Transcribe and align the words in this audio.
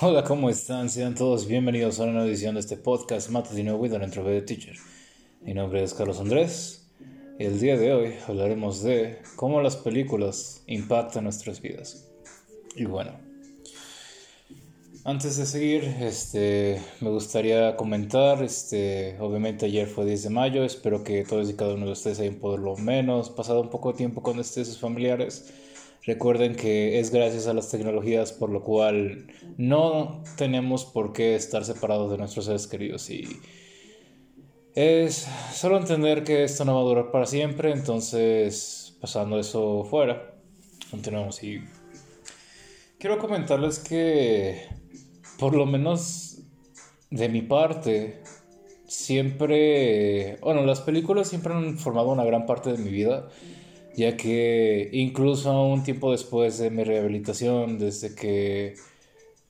Hola, 0.00 0.24
¿cómo 0.24 0.48
están? 0.48 0.88
Sean 0.88 1.14
todos 1.14 1.46
bienvenidos 1.46 2.00
a 2.00 2.04
una 2.04 2.12
nueva 2.12 2.28
edición 2.28 2.54
de 2.54 2.60
este 2.60 2.78
podcast 2.78 3.28
Matutino 3.28 3.76
with 3.76 3.92
an 3.92 4.02
Introvert 4.02 4.46
Teacher. 4.46 4.74
Mi 5.42 5.52
nombre 5.52 5.82
es 5.82 5.92
Carlos 5.92 6.18
Andrés 6.18 6.90
y 7.38 7.44
el 7.44 7.60
día 7.60 7.76
de 7.76 7.92
hoy 7.92 8.14
hablaremos 8.26 8.82
de 8.82 9.18
cómo 9.36 9.60
las 9.60 9.76
películas 9.76 10.62
impactan 10.66 11.24
nuestras 11.24 11.60
vidas. 11.60 12.08
Y 12.74 12.86
bueno, 12.86 13.12
antes 15.04 15.36
de 15.36 15.44
seguir, 15.44 15.84
este, 16.00 16.80
me 17.00 17.10
gustaría 17.10 17.76
comentar, 17.76 18.42
este, 18.42 19.18
obviamente 19.20 19.66
ayer 19.66 19.88
fue 19.88 20.06
10 20.06 20.22
de 20.24 20.30
mayo, 20.30 20.64
espero 20.64 21.04
que 21.04 21.22
todos 21.24 21.50
y 21.50 21.54
cada 21.54 21.74
uno 21.74 21.84
de 21.84 21.92
ustedes 21.92 22.18
hayan 22.20 22.36
por 22.36 22.58
lo 22.58 22.76
menos 22.76 23.28
pasado 23.28 23.60
un 23.60 23.68
poco 23.68 23.92
de 23.92 23.98
tiempo 23.98 24.22
con 24.22 24.38
ustedes 24.38 24.68
sus 24.68 24.78
familiares 24.78 25.52
Recuerden 26.04 26.56
que 26.56 26.98
es 26.98 27.10
gracias 27.10 27.46
a 27.46 27.52
las 27.52 27.70
tecnologías 27.70 28.32
por 28.32 28.50
lo 28.50 28.62
cual 28.62 29.26
no 29.58 30.22
tenemos 30.36 30.86
por 30.86 31.12
qué 31.12 31.34
estar 31.34 31.64
separados 31.64 32.10
de 32.10 32.16
nuestros 32.16 32.46
seres 32.46 32.66
queridos 32.66 33.10
y 33.10 33.28
es 34.74 35.28
solo 35.52 35.76
entender 35.76 36.24
que 36.24 36.44
esto 36.44 36.64
no 36.64 36.74
va 36.74 36.80
a 36.80 36.84
durar 36.84 37.10
para 37.10 37.26
siempre, 37.26 37.72
entonces 37.72 38.96
pasando 39.00 39.38
eso 39.38 39.84
fuera, 39.84 40.36
continuamos 40.90 41.42
y 41.42 41.60
quiero 42.98 43.18
comentarles 43.18 43.78
que 43.78 44.68
por 45.38 45.54
lo 45.54 45.66
menos 45.66 46.38
de 47.10 47.28
mi 47.28 47.42
parte 47.42 48.22
siempre, 48.86 50.38
bueno, 50.40 50.64
las 50.64 50.80
películas 50.80 51.28
siempre 51.28 51.52
han 51.52 51.76
formado 51.76 52.08
una 52.08 52.24
gran 52.24 52.46
parte 52.46 52.72
de 52.72 52.78
mi 52.78 52.90
vida 52.90 53.28
ya 54.00 54.16
que 54.16 54.88
incluso 54.92 55.62
un 55.62 55.82
tiempo 55.82 56.10
después 56.12 56.58
de 56.58 56.70
mi 56.70 56.84
rehabilitación, 56.84 57.78
desde 57.78 58.14
que 58.14 58.74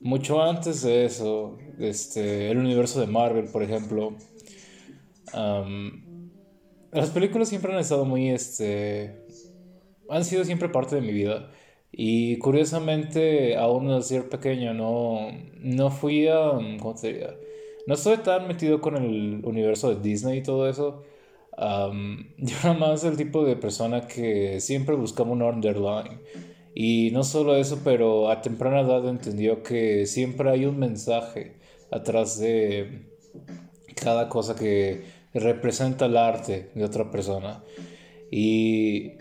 mucho 0.01 0.41
antes 0.41 0.81
de 0.81 1.05
eso, 1.05 1.57
este, 1.79 2.51
el 2.51 2.57
universo 2.57 2.99
de 2.99 3.07
Marvel, 3.07 3.45
por 3.45 3.63
ejemplo, 3.63 4.17
las 6.91 7.09
películas 7.11 7.47
siempre 7.49 7.71
han 7.73 7.79
estado 7.79 8.03
muy, 8.03 8.29
este, 8.29 9.15
han 10.09 10.25
sido 10.25 10.43
siempre 10.43 10.69
parte 10.69 10.95
de 10.95 11.01
mi 11.01 11.13
vida. 11.13 11.51
Y 11.93 12.37
curiosamente, 12.37 13.57
aún 13.57 13.89
al 13.89 14.03
ser 14.03 14.27
pequeño, 14.29 14.73
no, 14.73 15.29
no 15.59 15.91
fui 15.91 16.27
a, 16.27 16.51
¿cómo 16.79 16.95
te 16.99 17.07
diría? 17.07 17.35
No 17.87 17.93
estoy 17.95 18.17
tan 18.17 18.47
metido 18.47 18.81
con 18.81 18.95
el 18.97 19.41
universo 19.43 19.93
de 19.93 20.01
Disney 20.01 20.39
y 20.39 20.43
todo 20.43 20.69
eso. 20.69 21.03
yo 22.37 22.55
era 22.63 22.73
más 22.73 23.03
el 23.03 23.17
tipo 23.17 23.45
de 23.45 23.55
persona 23.55 24.07
que 24.07 24.59
siempre 24.59 24.95
buscaba 24.95 25.31
un 25.31 25.43
underline. 25.43 26.19
Y 26.73 27.11
no 27.11 27.23
solo 27.23 27.55
eso, 27.55 27.81
pero 27.83 28.29
a 28.29 28.41
temprana 28.41 28.81
edad 28.81 29.07
entendió 29.07 29.61
que 29.61 30.05
siempre 30.05 30.49
hay 30.49 30.65
un 30.65 30.79
mensaje 30.79 31.57
atrás 31.91 32.39
de 32.39 33.05
cada 33.95 34.29
cosa 34.29 34.55
que 34.55 35.03
representa 35.33 36.05
el 36.05 36.17
arte 36.17 36.71
de 36.73 36.83
otra 36.83 37.11
persona. 37.11 37.63
Y 38.31 39.13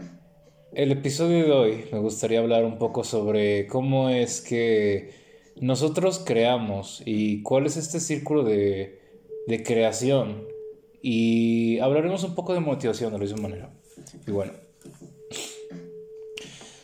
el 0.72 0.92
episodio 0.92 1.44
de 1.44 1.52
hoy 1.52 1.84
me 1.92 1.98
gustaría 1.98 2.38
hablar 2.38 2.64
un 2.64 2.78
poco 2.78 3.05
sobre 3.05 3.66
cómo 3.66 4.08
es 4.08 4.41
que 4.41 5.11
nosotros 5.56 6.22
creamos 6.24 7.02
y 7.05 7.42
cuál 7.42 7.66
es 7.66 7.77
este 7.77 8.00
círculo 8.00 8.44
de, 8.44 9.00
de 9.46 9.62
creación 9.62 10.49
y 11.02 11.78
hablaremos 11.78 12.24
un 12.24 12.34
poco 12.34 12.54
de 12.54 12.60
motivación 12.60 13.12
de 13.12 13.18
la 13.18 13.24
misma 13.24 13.42
manera. 13.42 13.70
Y 14.26 14.30
bueno, 14.30 14.52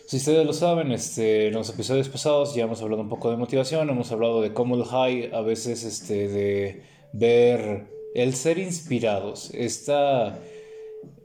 si 0.06 0.18
ustedes 0.18 0.46
lo 0.46 0.52
saben, 0.52 0.92
este, 0.92 1.48
en 1.48 1.54
los 1.54 1.68
episodios 1.68 2.08
pasados 2.08 2.54
ya 2.54 2.64
hemos 2.64 2.80
hablado 2.80 3.02
un 3.02 3.08
poco 3.08 3.30
de 3.30 3.36
motivación, 3.36 3.90
hemos 3.90 4.12
hablado 4.12 4.40
de 4.40 4.52
cómo 4.52 4.76
el 4.76 4.84
high 4.84 5.30
a 5.34 5.40
veces 5.40 5.82
este, 5.82 6.28
de 6.28 6.82
ver 7.12 7.86
el 8.14 8.34
ser 8.34 8.58
inspirados, 8.58 9.50
esta, 9.52 10.38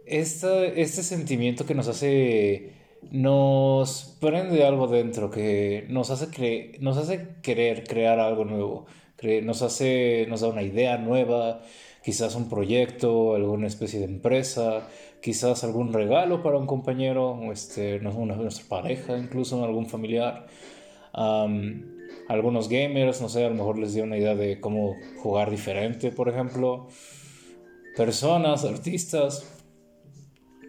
esta, 0.06 0.66
este 0.66 1.04
sentimiento 1.04 1.66
que 1.66 1.76
nos 1.76 1.88
hace, 1.88 2.74
nos 3.12 4.18
prende 4.20 4.66
algo 4.66 4.88
dentro, 4.88 5.30
que 5.30 5.86
nos 5.90 6.10
hace, 6.10 6.28
cre 6.28 6.74
nos 6.80 6.98
hace 6.98 7.36
querer 7.44 7.84
crear 7.84 8.20
algo 8.20 8.46
nuevo, 8.46 8.88
nos, 9.44 9.62
hace, 9.62 10.26
nos 10.28 10.42
da 10.42 10.48
una 10.48 10.64
idea 10.64 10.98
nueva, 10.98 11.62
quizás 12.04 12.36
un 12.36 12.50
proyecto, 12.50 13.36
alguna 13.36 13.68
especie 13.68 14.00
de 14.00 14.06
empresa, 14.06 14.88
quizás 15.22 15.64
algún 15.64 15.94
regalo 15.94 16.42
para 16.42 16.58
un 16.58 16.66
compañero, 16.66 17.40
este, 17.52 17.98
una, 18.00 18.36
nuestra 18.36 18.68
pareja, 18.68 19.18
incluso 19.18 19.64
algún 19.64 19.88
familiar. 19.88 20.48
algunos 22.28 22.70
gamers, 22.70 23.22
no 23.22 23.30
sé, 23.30 23.46
a 23.46 23.50
lo 23.50 23.56
mejor 23.56 23.78
les 23.78 23.94
dio 23.94 24.04
una 24.04 24.18
idea 24.18 24.36
de 24.36 24.60
cómo 24.60 24.96
jugar 25.22 25.52
diferente, 25.52 26.12
por 26.12 26.30
ejemplo. 26.30 26.88
Personas, 27.96 28.64
artistas, 28.64 29.46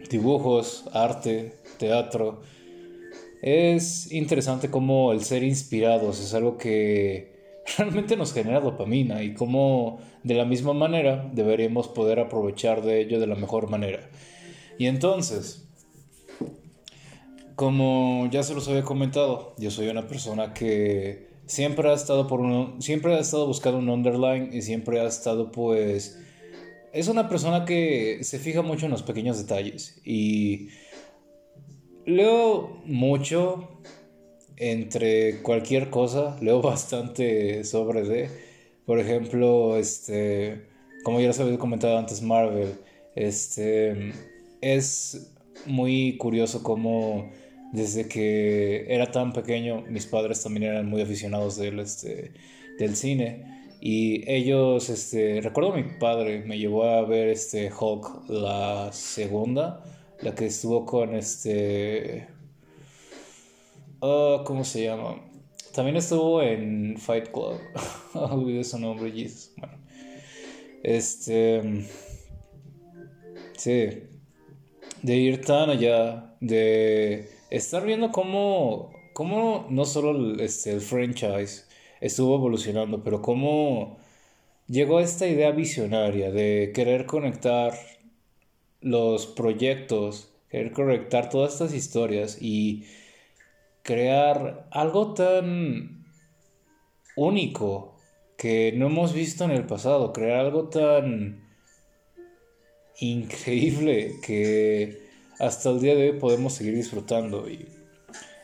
dibujos, 0.09 0.85
arte, 0.93 1.53
teatro. 1.79 2.41
Es 3.41 4.11
interesante 4.11 4.69
cómo 4.69 5.11
el 5.13 5.23
ser 5.23 5.43
inspirados 5.43 6.19
es 6.19 6.33
algo 6.33 6.57
que 6.57 7.32
realmente 7.77 8.17
nos 8.17 8.33
genera 8.33 8.59
dopamina 8.59 9.23
y 9.23 9.33
cómo 9.33 9.99
de 10.23 10.35
la 10.35 10.45
misma 10.45 10.73
manera 10.73 11.29
deberíamos 11.33 11.87
poder 11.87 12.19
aprovechar 12.19 12.81
de 12.81 13.01
ello 13.01 13.19
de 13.19 13.27
la 13.27 13.35
mejor 13.35 13.69
manera. 13.69 14.09
Y 14.77 14.87
entonces, 14.87 15.67
como 17.55 18.27
ya 18.31 18.43
se 18.43 18.53
los 18.53 18.67
había 18.67 18.83
comentado, 18.83 19.53
yo 19.57 19.71
soy 19.71 19.87
una 19.87 20.07
persona 20.07 20.53
que 20.53 21.27
siempre 21.45 21.89
ha 21.89 21.93
estado 21.93 22.27
por 22.27 22.39
uno, 22.39 22.75
siempre 22.79 23.15
ha 23.15 23.19
estado 23.19 23.45
buscando 23.47 23.79
un 23.79 23.89
underline 23.89 24.49
y 24.53 24.61
siempre 24.61 24.99
ha 24.99 25.05
estado 25.05 25.51
pues 25.51 26.19
es 26.93 27.07
una 27.07 27.27
persona 27.27 27.65
que 27.65 28.19
se 28.23 28.39
fija 28.39 28.61
mucho 28.61 28.85
en 28.85 28.91
los 28.91 29.03
pequeños 29.03 29.37
detalles 29.39 29.99
y 30.05 30.69
leo 32.05 32.81
mucho 32.85 33.69
entre 34.57 35.41
cualquier 35.41 35.89
cosa, 35.89 36.37
leo 36.41 36.61
bastante 36.61 37.63
sobre 37.63 38.03
de, 38.03 38.29
por 38.85 38.99
ejemplo, 38.99 39.77
este, 39.77 40.67
como 41.03 41.19
ya 41.19 41.27
les 41.27 41.39
había 41.39 41.57
comentado 41.57 41.97
antes, 41.97 42.21
Marvel, 42.21 42.73
este, 43.15 44.13
es 44.61 45.31
muy 45.65 46.17
curioso 46.17 46.63
cómo 46.63 47.29
desde 47.73 48.07
que 48.07 48.85
era 48.87 49.11
tan 49.11 49.33
pequeño, 49.33 49.83
mis 49.89 50.05
padres 50.05 50.43
también 50.43 50.71
eran 50.71 50.87
muy 50.87 51.01
aficionados 51.01 51.57
del, 51.57 51.79
este, 51.79 52.31
del 52.77 52.95
cine. 52.95 53.67
Y 53.81 54.23
ellos, 54.31 54.89
este, 54.89 55.41
recuerdo 55.41 55.73
a 55.73 55.77
mi 55.77 55.83
padre 55.99 56.43
me 56.45 56.57
llevó 56.57 56.85
a 56.85 57.01
ver 57.03 57.29
este 57.29 57.71
Hulk 57.71 58.29
la 58.29 58.89
segunda, 58.93 59.83
la 60.21 60.35
que 60.35 60.45
estuvo 60.45 60.85
con 60.85 61.15
este 61.15 62.27
Oh, 64.05 64.43
¿cómo 64.45 64.65
se 64.65 64.83
llama? 64.83 65.15
También 65.73 65.95
estuvo 65.95 66.41
en 66.41 66.97
Fight 66.97 67.29
Club. 67.31 67.57
Olvidé 68.13 68.65
su 68.65 68.77
nombre, 68.77 69.09
Jesus. 69.09 69.53
Bueno. 69.55 69.77
Este. 70.83 71.85
Sí. 73.55 74.03
De 75.03 75.15
ir 75.15 75.39
tan 75.45 75.69
allá. 75.69 76.35
De 76.41 77.29
estar 77.49 77.85
viendo 77.85 78.11
cómo. 78.11 78.91
Cómo 79.13 79.67
no 79.69 79.85
solo 79.85 80.35
este, 80.43 80.73
el 80.73 80.81
franchise 80.81 81.63
estuvo 82.01 82.35
evolucionando, 82.35 83.05
pero 83.05 83.21
cómo 83.21 83.99
llegó 84.67 84.99
esta 84.99 85.27
idea 85.27 85.51
visionaria 85.51 86.29
de 86.29 86.73
querer 86.75 87.05
conectar 87.05 87.73
los 88.81 89.27
proyectos, 89.27 90.29
querer 90.49 90.73
conectar 90.73 91.29
todas 91.29 91.53
estas 91.53 91.73
historias 91.73 92.41
y 92.41 92.83
crear 93.83 94.67
algo 94.71 95.13
tan 95.13 96.05
único 97.15 97.97
que 98.37 98.73
no 98.75 98.87
hemos 98.87 99.13
visto 99.13 99.43
en 99.43 99.51
el 99.51 99.65
pasado, 99.65 100.13
crear 100.13 100.39
algo 100.39 100.69
tan 100.69 101.43
increíble 102.99 104.15
que 104.25 105.03
hasta 105.39 105.69
el 105.69 105.81
día 105.81 105.95
de 105.95 106.11
hoy 106.11 106.19
podemos 106.19 106.53
seguir 106.53 106.75
disfrutando 106.75 107.49
y 107.49 107.67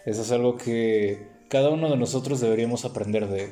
eso 0.05 0.21
es 0.21 0.31
algo 0.31 0.57
que 0.57 1.27
cada 1.49 1.69
uno 1.69 1.89
de 1.89 1.97
nosotros 1.97 2.39
deberíamos 2.39 2.85
aprender 2.85 3.27
de. 3.27 3.49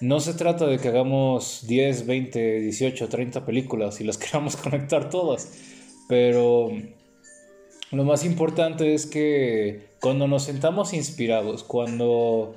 No 0.00 0.20
se 0.20 0.34
trata 0.34 0.66
de 0.66 0.78
que 0.78 0.88
hagamos 0.88 1.66
10, 1.66 2.06
20, 2.06 2.60
18, 2.60 3.08
30 3.08 3.46
películas 3.46 4.00
y 4.00 4.04
las 4.04 4.18
queramos 4.18 4.56
conectar 4.56 5.10
todas, 5.10 5.52
pero 6.08 6.70
lo 7.94 8.04
más 8.04 8.24
importante 8.24 8.94
es 8.94 9.06
que 9.06 9.94
cuando 10.00 10.26
nos 10.28 10.44
sentamos 10.44 10.92
inspirados, 10.92 11.64
cuando... 11.64 12.54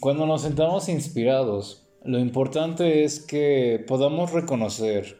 Cuando 0.00 0.26
nos 0.26 0.42
sentamos 0.42 0.88
inspirados, 0.88 1.86
lo 2.04 2.18
importante 2.18 3.04
es 3.04 3.20
que 3.20 3.82
podamos 3.86 4.32
reconocer 4.32 5.18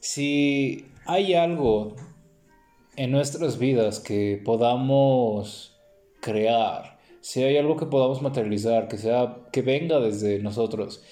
si 0.00 0.86
hay 1.06 1.34
algo 1.34 1.94
en 2.96 3.12
nuestras 3.12 3.58
vidas 3.58 4.00
que 4.00 4.42
podamos 4.44 5.76
crear, 6.20 6.98
si 7.20 7.44
hay 7.44 7.56
algo 7.56 7.76
que 7.76 7.86
podamos 7.86 8.20
materializar, 8.22 8.88
que 8.88 8.98
sea 8.98 9.36
que 9.52 9.62
venga 9.62 10.00
desde 10.00 10.40
nosotros. 10.40 11.02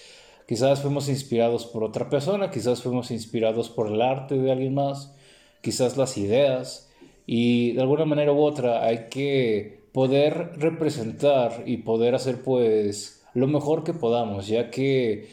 Quizás 0.53 0.83
fuimos 0.83 1.09
inspirados 1.09 1.65
por 1.65 1.83
otra 1.83 2.11
persona, 2.11 2.51
quizás 2.51 2.83
fuimos 2.83 3.11
inspirados 3.11 3.71
por 3.71 3.87
el 3.87 4.03
arte 4.03 4.35
de 4.35 4.53
alguien 4.53 4.75
más, 4.75 5.15
quizás 5.63 5.97
las 5.97 6.19
ideas 6.19 6.91
y 7.25 7.73
de 7.73 7.81
alguna 7.81 8.05
manera 8.05 8.35
u 8.35 8.43
otra 8.43 8.85
hay 8.85 9.07
que 9.09 9.81
poder 9.93 10.53
representar 10.59 11.63
y 11.65 11.79
poder 11.79 12.15
hacer 12.15 12.43
pues 12.43 13.25
lo 13.33 13.47
mejor 13.47 13.83
que 13.83 13.95
podamos, 13.95 14.47
ya 14.47 14.69
que 14.71 15.31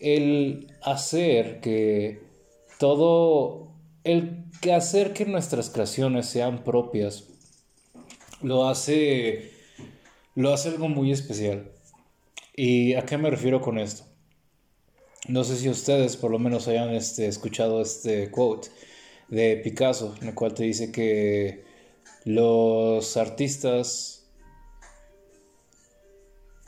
el 0.00 0.72
hacer 0.80 1.60
que 1.60 2.22
todo 2.78 3.68
el 4.02 4.46
hacer 4.74 5.12
que 5.12 5.26
nuestras 5.26 5.68
creaciones 5.68 6.24
sean 6.24 6.64
propias 6.64 7.28
lo 8.40 8.66
hace 8.66 9.50
lo 10.34 10.54
hace 10.54 10.70
algo 10.70 10.88
muy 10.88 11.12
especial. 11.12 11.70
¿Y 12.56 12.94
a 12.94 13.04
qué 13.04 13.18
me 13.18 13.28
refiero 13.28 13.60
con 13.60 13.76
esto? 13.76 14.13
No 15.26 15.42
sé 15.42 15.56
si 15.56 15.70
ustedes 15.70 16.18
por 16.18 16.30
lo 16.30 16.38
menos 16.38 16.68
hayan 16.68 16.90
este, 16.90 17.26
escuchado 17.26 17.80
este 17.80 18.30
quote 18.30 18.68
de 19.28 19.56
Picasso, 19.56 20.14
en 20.20 20.28
el 20.28 20.34
cual 20.34 20.52
te 20.52 20.64
dice 20.64 20.92
que 20.92 21.64
los 22.24 23.16
artistas 23.16 24.26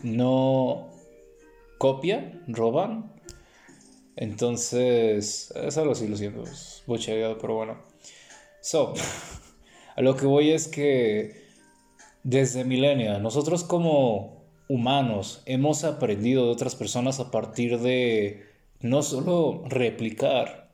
no 0.02 0.88
copian, 1.76 2.44
roban. 2.48 3.12
Entonces, 4.16 5.52
es 5.54 5.76
algo 5.76 5.92
así, 5.92 6.08
lo 6.08 6.16
siento, 6.16 6.42
es 6.44 6.82
pero 6.86 7.54
bueno. 7.54 7.82
So, 8.62 8.94
a 9.96 10.00
lo 10.00 10.16
que 10.16 10.24
voy 10.24 10.50
es 10.50 10.66
que 10.66 11.44
desde 12.22 12.64
milenia, 12.64 13.18
nosotros 13.18 13.64
como 13.64 14.35
humanos. 14.68 15.42
Hemos 15.46 15.84
aprendido 15.84 16.46
de 16.46 16.52
otras 16.52 16.74
personas 16.74 17.20
a 17.20 17.30
partir 17.30 17.78
de 17.78 18.44
no 18.80 19.02
solo 19.02 19.62
replicar, 19.66 20.70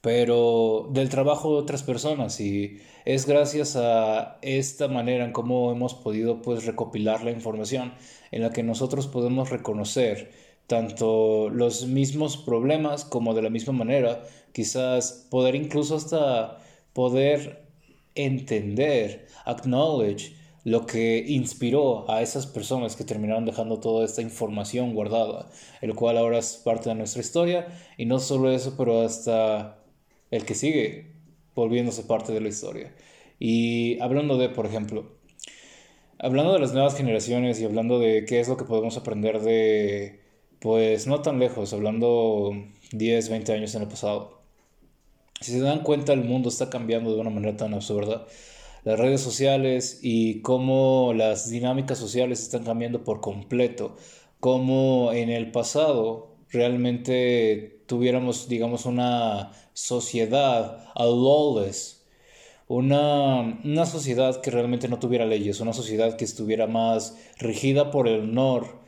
pero 0.00 0.88
del 0.92 1.08
trabajo 1.08 1.54
de 1.54 1.62
otras 1.62 1.82
personas. 1.82 2.40
Y 2.40 2.80
es 3.04 3.26
gracias 3.26 3.76
a 3.76 4.38
esta 4.42 4.88
manera 4.88 5.24
en 5.24 5.32
cómo 5.32 5.72
hemos 5.72 5.94
podido 5.94 6.42
pues 6.42 6.64
recopilar 6.66 7.24
la 7.24 7.30
información 7.30 7.94
en 8.30 8.42
la 8.42 8.50
que 8.50 8.62
nosotros 8.62 9.06
podemos 9.06 9.50
reconocer 9.50 10.32
tanto 10.66 11.50
los 11.50 11.86
mismos 11.86 12.36
problemas 12.36 13.04
como 13.04 13.34
de 13.34 13.42
la 13.42 13.50
misma 13.50 13.72
manera. 13.72 14.22
Quizás 14.52 15.26
poder 15.30 15.54
incluso 15.54 15.96
hasta 15.96 16.58
poder 16.92 17.64
entender, 18.14 19.26
acknowledge 19.44 20.39
lo 20.64 20.86
que 20.86 21.24
inspiró 21.26 22.10
a 22.10 22.22
esas 22.22 22.46
personas 22.46 22.96
que 22.96 23.04
terminaron 23.04 23.46
dejando 23.46 23.80
toda 23.80 24.04
esta 24.04 24.22
información 24.22 24.94
guardada, 24.94 25.48
el 25.80 25.94
cual 25.94 26.18
ahora 26.18 26.38
es 26.38 26.56
parte 26.56 26.90
de 26.90 26.94
nuestra 26.94 27.20
historia 27.20 27.68
y 27.96 28.06
no 28.06 28.18
solo 28.18 28.50
eso, 28.50 28.74
pero 28.76 29.02
hasta 29.02 29.78
el 30.30 30.44
que 30.44 30.54
sigue 30.54 31.12
volviéndose 31.54 32.02
parte 32.02 32.32
de 32.32 32.40
la 32.40 32.48
historia. 32.48 32.94
Y 33.38 33.98
hablando 34.00 34.36
de, 34.36 34.50
por 34.50 34.66
ejemplo, 34.66 35.16
hablando 36.18 36.52
de 36.52 36.58
las 36.60 36.72
nuevas 36.72 36.96
generaciones 36.96 37.60
y 37.60 37.64
hablando 37.64 37.98
de 37.98 38.24
qué 38.26 38.40
es 38.40 38.48
lo 38.48 38.56
que 38.56 38.64
podemos 38.64 38.96
aprender 38.96 39.40
de, 39.40 40.20
pues 40.60 41.06
no 41.06 41.22
tan 41.22 41.38
lejos, 41.38 41.72
hablando 41.72 42.52
10, 42.92 43.28
20 43.30 43.52
años 43.52 43.74
en 43.74 43.82
el 43.82 43.88
pasado. 43.88 44.40
Si 45.40 45.52
se 45.52 45.60
dan 45.60 45.82
cuenta, 45.82 46.12
el 46.12 46.24
mundo 46.24 46.50
está 46.50 46.68
cambiando 46.68 47.14
de 47.14 47.20
una 47.20 47.30
manera 47.30 47.56
tan 47.56 47.72
absurda. 47.72 48.26
Las 48.84 48.98
redes 48.98 49.20
sociales 49.20 50.00
y 50.02 50.40
cómo 50.40 51.12
las 51.14 51.50
dinámicas 51.50 51.98
sociales 51.98 52.40
están 52.42 52.64
cambiando 52.64 53.04
por 53.04 53.20
completo. 53.20 53.96
Cómo 54.40 55.12
en 55.12 55.28
el 55.28 55.50
pasado 55.50 56.36
realmente 56.48 57.82
tuviéramos, 57.86 58.48
digamos, 58.48 58.86
una 58.86 59.52
sociedad 59.74 60.88
a 60.94 61.04
lawless. 61.04 62.06
Una, 62.68 63.60
una 63.64 63.84
sociedad 63.84 64.40
que 64.40 64.50
realmente 64.50 64.88
no 64.88 64.98
tuviera 64.98 65.26
leyes, 65.26 65.60
una 65.60 65.72
sociedad 65.72 66.16
que 66.16 66.24
estuviera 66.24 66.66
más 66.68 67.18
rigida 67.38 67.90
por 67.90 68.06
el 68.06 68.20
honor, 68.20 68.78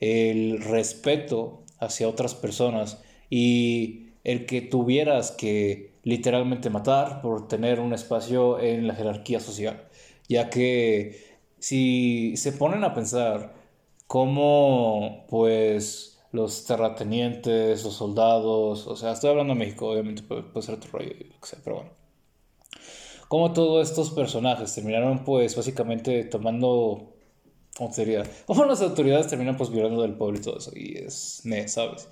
el 0.00 0.60
respeto 0.62 1.62
hacia 1.78 2.08
otras 2.08 2.34
personas 2.34 3.02
y 3.28 4.08
el 4.24 4.46
que 4.46 4.62
tuvieras 4.62 5.30
que 5.30 5.87
literalmente 6.08 6.70
matar 6.70 7.20
por 7.20 7.48
tener 7.48 7.80
un 7.80 7.92
espacio 7.92 8.58
en 8.60 8.86
la 8.86 8.94
jerarquía 8.94 9.40
social, 9.40 9.86
ya 10.26 10.48
que 10.48 11.38
si 11.58 12.34
se 12.38 12.52
ponen 12.52 12.82
a 12.82 12.94
pensar 12.94 13.52
cómo 14.06 15.26
pues 15.28 16.18
los 16.32 16.64
terratenientes, 16.64 17.84
los 17.84 17.94
soldados, 17.94 18.86
o 18.86 18.96
sea, 18.96 19.12
estoy 19.12 19.30
hablando 19.30 19.52
de 19.52 19.58
México, 19.58 19.90
obviamente 19.90 20.22
puede, 20.22 20.44
ser 20.62 20.76
otro 20.76 20.90
rollo, 20.92 21.12
pero 21.62 21.76
bueno. 21.76 21.90
Cómo 23.28 23.52
todos 23.52 23.90
estos 23.90 24.10
personajes 24.10 24.74
terminaron 24.74 25.24
pues 25.24 25.54
básicamente 25.54 26.24
tomando 26.24 27.12
¿cómo 27.76 27.92
sería? 27.92 28.22
Cómo 28.46 28.64
las 28.64 28.80
autoridades 28.80 29.28
terminan 29.28 29.58
pues 29.58 29.68
violando 29.68 30.00
del 30.00 30.14
pueblo 30.14 30.38
y 30.38 30.42
todo 30.42 30.56
eso. 30.56 30.72
Y 30.74 30.96
es, 30.96 31.42
¿sabes? 31.66 32.08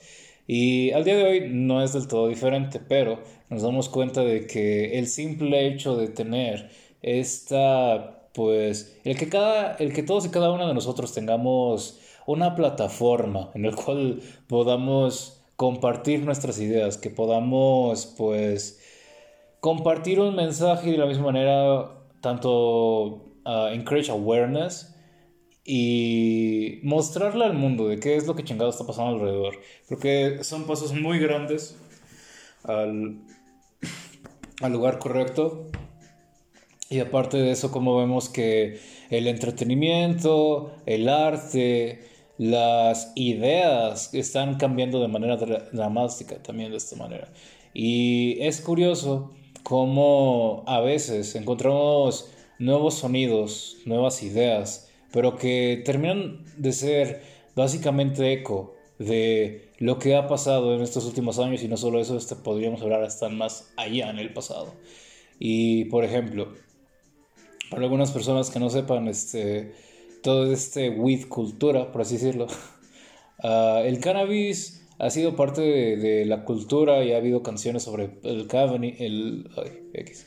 Y 0.47 0.93
al 0.93 1.05
día 1.05 1.17
de 1.17 1.25
hoy 1.25 1.49
no 1.51 1.83
es 1.83 1.95
del 1.95 2.07
todo 2.07 2.29
diferente, 2.29 2.79
pero 2.79 3.21
nos 3.51 3.63
damos 3.63 3.89
cuenta 3.89 4.23
de 4.23 4.47
que 4.47 4.99
el 4.99 5.07
simple 5.07 5.67
hecho 5.67 5.97
de 5.97 6.09
tener 6.09 6.71
esta, 7.03 8.29
pues, 8.35 8.99
el 9.05 9.17
que, 9.17 9.29
cada, 9.29 9.75
el 9.77 9.93
que 9.93 10.03
todos 10.03 10.27
y 10.27 10.31
cada 10.31 10.51
uno 10.51 10.67
de 10.67 10.75
nosotros 10.75 11.13
tengamos 11.13 12.01
una 12.27 12.55
plataforma 12.55 13.51
en 13.55 13.63
la 13.63 13.73
cual 13.73 14.21
podamos 14.49 15.45
compartir 15.57 16.21
nuestras 16.25 16.59
ideas, 16.59 16.99
que 16.99 17.11
podamos, 17.11 18.15
pues, 18.19 18.81
compartir 19.61 20.21
un 20.21 20.35
mensaje 20.35 20.91
de 20.91 20.99
la 20.99 21.07
misma 21.07 21.27
manera, 21.27 21.91
tanto 22.21 23.05
uh, 23.45 23.69
encourage 23.73 24.11
awareness, 24.11 24.93
y 25.65 26.79
mostrarle 26.85 27.45
al 27.45 27.55
mundo 27.55 27.89
de 27.89 27.99
qué 27.99 28.17
es 28.17 28.27
lo 28.27 28.37
que 28.37 28.45
chingado 28.45 28.71
está 28.71 28.87
pasando 28.87 29.17
alrededor. 29.17 29.59
Porque 29.89 30.45
son 30.45 30.65
pasos 30.65 30.95
muy 30.95 31.19
grandes 31.19 31.77
al, 32.63 33.19
al 34.61 34.73
lugar 34.73 34.99
correcto. 34.99 35.67
Y 36.89 37.01
aparte 37.01 37.37
de 37.37 37.51
eso, 37.51 37.73
como 37.73 37.97
vemos 37.97 38.29
que 38.29 38.79
el 39.11 39.27
entretenimiento, 39.27 40.73
el 40.87 41.09
arte, 41.09 42.01
las 42.39 43.13
ideas 43.17 44.15
están 44.15 44.57
cambiando 44.57 45.01
de 45.01 45.09
manera 45.09 45.37
dramática 45.37 46.43
también 46.43 46.71
de 46.71 46.77
esta 46.77 46.97
manera. 46.97 47.29
Y 47.75 48.39
es 48.41 48.61
curioso 48.61 49.33
cómo 49.63 50.63
a 50.67 50.81
veces 50.81 51.35
encontramos 51.35 52.31
nuevos 52.59 52.95
sonidos, 52.95 53.79
nuevas 53.85 54.23
ideas, 54.23 54.89
pero 55.13 55.37
que 55.37 55.83
terminan 55.85 56.45
de 56.57 56.73
ser 56.73 57.23
básicamente 57.57 58.33
eco 58.33 58.76
de 58.99 59.69
lo 59.79 59.99
que 59.99 60.17
ha 60.17 60.27
pasado 60.27 60.75
en 60.75 60.81
estos 60.81 61.05
últimos 61.05 61.39
años 61.39 61.63
y 61.63 61.69
no 61.69 61.77
solo 61.77 62.01
eso, 62.01 62.17
este, 62.17 62.37
podríamos 62.37 62.83
hablar 62.83 63.03
hasta 63.03 63.29
más 63.29 63.73
allá 63.77 64.11
en 64.11 64.19
el 64.19 64.33
pasado. 64.33 64.75
Y 65.39 65.87
por 65.87 66.05
ejemplo, 66.05 66.49
para 67.71 67.83
algunas 67.83 68.11
personas 68.11 68.51
que 68.51 68.59
no 68.59 68.71
sepan 68.71 69.09
este, 69.09 69.75
todo 70.23 70.53
este 70.53 70.91
weed 70.91 71.29
cultura, 71.29 71.93
por 71.93 72.03
así 72.03 72.15
decirlo, 72.15 72.47
uh, 73.43 73.79
el 73.85 74.01
cannabis 74.01 74.83
ha 74.99 75.11
sido 75.11 75.37
parte 75.37 75.61
de, 75.61 76.25
la 76.25 76.45
cultura 76.45 77.05
y 77.05 77.13
ha 77.13 77.19
habido 77.19 77.43
canciones 77.43 77.83
sobre 77.83 78.19
el 78.23 78.47
cannabis, 78.47 79.01
el... 79.01 79.51
X. 79.93 80.27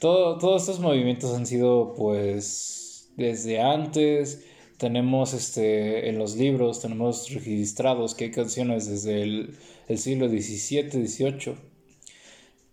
Todo, 0.00 0.38
todos 0.38 0.62
estos 0.62 0.80
movimientos 0.80 1.34
han 1.34 1.46
sido 1.46 1.94
pues 1.94 3.10
desde 3.16 3.60
antes. 3.60 4.44
Tenemos 4.82 5.32
este, 5.32 6.08
en 6.08 6.18
los 6.18 6.34
libros, 6.34 6.80
tenemos 6.80 7.32
registrados 7.32 8.16
que 8.16 8.24
hay 8.24 8.30
canciones 8.32 8.90
desde 8.90 9.22
el, 9.22 9.54
siglo 9.96 10.28
XVII, 10.28 11.06
XVIII. 11.06 11.54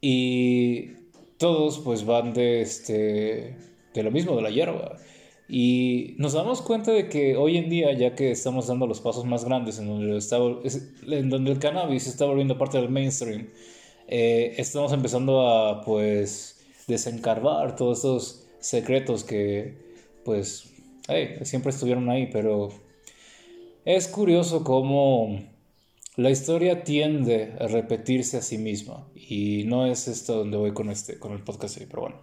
Y 0.01 0.93
todos 1.37 1.77
pues 1.77 2.07
van 2.07 2.33
de, 2.33 2.61
este, 2.61 3.55
de 3.93 4.03
lo 4.03 4.09
mismo, 4.09 4.35
de 4.35 4.41
la 4.41 4.49
hierba. 4.49 4.97
Y 5.47 6.15
nos 6.17 6.33
damos 6.33 6.63
cuenta 6.63 6.91
de 6.91 7.09
que 7.09 7.37
hoy 7.37 7.57
en 7.57 7.69
día, 7.69 7.93
ya 7.93 8.15
que 8.15 8.31
estamos 8.31 8.65
dando 8.65 8.87
los 8.87 9.01
pasos 9.01 9.25
más 9.25 9.45
grandes 9.45 9.77
en 9.77 9.85
donde, 9.85 10.17
está, 10.17 10.37
en 10.37 11.29
donde 11.29 11.51
el 11.51 11.59
cannabis 11.59 12.07
está 12.07 12.25
volviendo 12.25 12.57
parte 12.57 12.79
del 12.79 12.89
mainstream, 12.89 13.49
eh, 14.07 14.55
estamos 14.57 14.93
empezando 14.93 15.47
a 15.47 15.83
pues 15.83 16.59
desencarvar 16.87 17.75
todos 17.75 17.99
estos 17.99 18.47
secretos 18.61 19.23
que 19.23 19.75
pues 20.25 20.69
siempre 21.43 21.71
estuvieron 21.71 22.09
ahí, 22.09 22.29
pero 22.31 22.69
es 23.85 24.07
curioso 24.07 24.63
cómo 24.63 25.39
la 26.15 26.29
historia 26.29 26.83
tiende 26.83 27.55
a 27.59 27.67
repetirse 27.67 28.37
a 28.37 28.41
sí 28.41 28.57
misma. 28.57 29.07
Y 29.15 29.63
no 29.65 29.85
es 29.85 30.07
esto 30.07 30.35
donde 30.37 30.57
voy 30.57 30.73
con 30.73 30.89
este 30.89 31.17
con 31.17 31.31
el 31.31 31.43
podcast 31.43 31.77
pero 31.77 32.01
bueno 32.01 32.17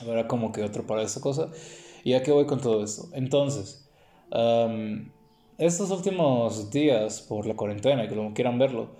habrá 0.00 0.26
como 0.26 0.50
que 0.50 0.64
otro 0.64 0.86
para 0.86 1.02
esa 1.02 1.20
cosa. 1.20 1.52
Y 2.02 2.10
ya 2.10 2.22
que 2.22 2.32
voy 2.32 2.46
con 2.46 2.60
todo 2.60 2.82
esto 2.82 3.08
entonces 3.12 3.88
estos 5.58 5.90
últimos 5.90 6.70
días 6.70 7.20
por 7.20 7.46
la 7.46 7.54
cuarentena 7.54 8.08
que 8.08 8.16
como 8.16 8.34
quieran 8.34 8.58
verlo 8.58 8.96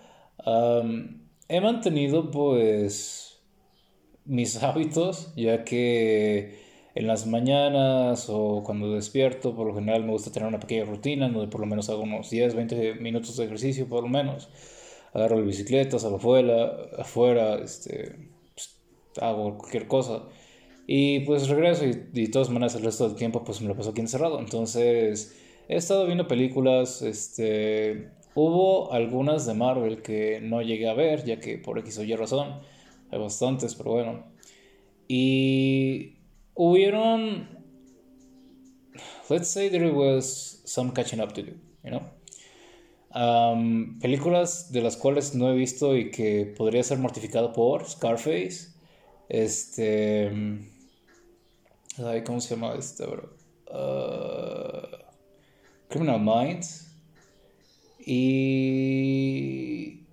he 1.49 1.61
mantenido 1.61 2.31
pues 2.31 3.43
mis 4.25 4.63
hábitos 4.63 5.33
ya 5.35 5.65
que 5.65 6.62
en 6.95 7.07
las 7.07 7.27
mañanas 7.27 8.27
o 8.29 8.63
cuando 8.65 8.93
despierto, 8.93 9.55
por 9.55 9.67
lo 9.67 9.75
general 9.75 10.05
me 10.05 10.13
gusta 10.13 10.31
tener 10.31 10.49
una 10.49 10.61
pequeña 10.61 10.85
rutina 10.85 11.29
donde 11.29 11.49
por 11.49 11.61
lo 11.61 11.67
menos 11.67 11.89
hago 11.89 12.03
unos 12.03 12.31
10, 12.31 12.55
20 12.55 12.95
minutos 12.97 13.37
de 13.37 13.45
ejercicio, 13.47 13.89
por 13.89 14.03
lo 14.03 14.09
menos. 14.09 14.49
Agarro 15.15 15.37
la 15.41 15.47
bicicleta, 15.47 15.99
salgo 15.99 16.17
afuera, 16.17 16.73
afuera 16.99 17.57
este, 17.57 18.17
pues, 18.55 18.79
hago 19.21 19.59
cualquier 19.59 19.87
cosa. 19.87 20.23
Y 20.87 21.21
pues 21.21 21.49
regreso 21.49 21.87
y, 21.87 21.93
de 21.93 22.29
todas 22.29 22.51
maneras 22.51 22.75
el 22.75 22.83
resto 22.83 23.09
del 23.09 23.17
tiempo 23.17 23.45
pues 23.45 23.61
me 23.63 23.69
lo 23.69 23.77
paso 23.77 23.91
aquí 23.91 24.01
encerrado. 24.01 24.39
Entonces 24.39 25.37
he 25.69 25.77
estado 25.77 26.07
viendo 26.07 26.27
películas, 26.29 27.03
este, 27.03 28.11
hubo 28.35 28.93
algunas 28.93 29.47
de 29.47 29.55
Marvel 29.55 30.03
que 30.03 30.41
no 30.43 30.63
llegué 30.63 30.89
a 30.89 30.95
ver, 30.95 31.25
ya 31.25 31.41
que 31.41 31.59
por 31.59 31.79
X 31.79 31.99
o 31.99 32.05
Y 32.05 32.15
razón, 32.17 32.61
hay 33.11 33.19
bastantes, 33.19 33.75
pero 33.75 33.93
bueno. 33.93 34.25
Y 35.09 36.22
hubieron, 36.55 37.49
let's 39.29 39.51
say 39.51 39.69
there 39.69 39.93
was 39.93 40.63
some 40.65 40.93
catching 40.93 41.21
up 41.21 41.35
to 41.35 41.43
do, 41.43 41.53
you 41.85 41.91
know. 41.91 42.03
Um, 43.15 43.99
películas 44.01 44.73
de 44.73 44.81
las 44.81 44.97
cuales 44.97 45.35
no 45.35 45.51
he 45.51 45.55
visto 45.55 45.95
y 45.97 46.11
que 46.11 46.47
podría 46.57 46.83
ser 46.83 46.99
mortificado 46.99 47.53
por 47.53 47.87
Scarface, 47.87 48.73
este, 49.29 50.31
¿cómo 52.25 52.41
se 52.41 52.55
llama 52.55 52.75
este, 52.75 53.07
bro? 53.07 53.37
Uh, 53.71 54.87
Criminal 55.89 56.21
Minds 56.21 56.91
y, 57.99 60.07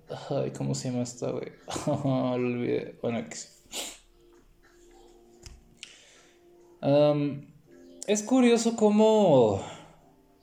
¿cómo 0.56 0.74
se 0.74 0.90
llama 0.90 1.02
esta, 1.02 1.30
güey? 1.30 1.52
Lo 3.02 3.18
es 8.06 8.22
curioso 8.22 8.76
cómo 8.76 9.62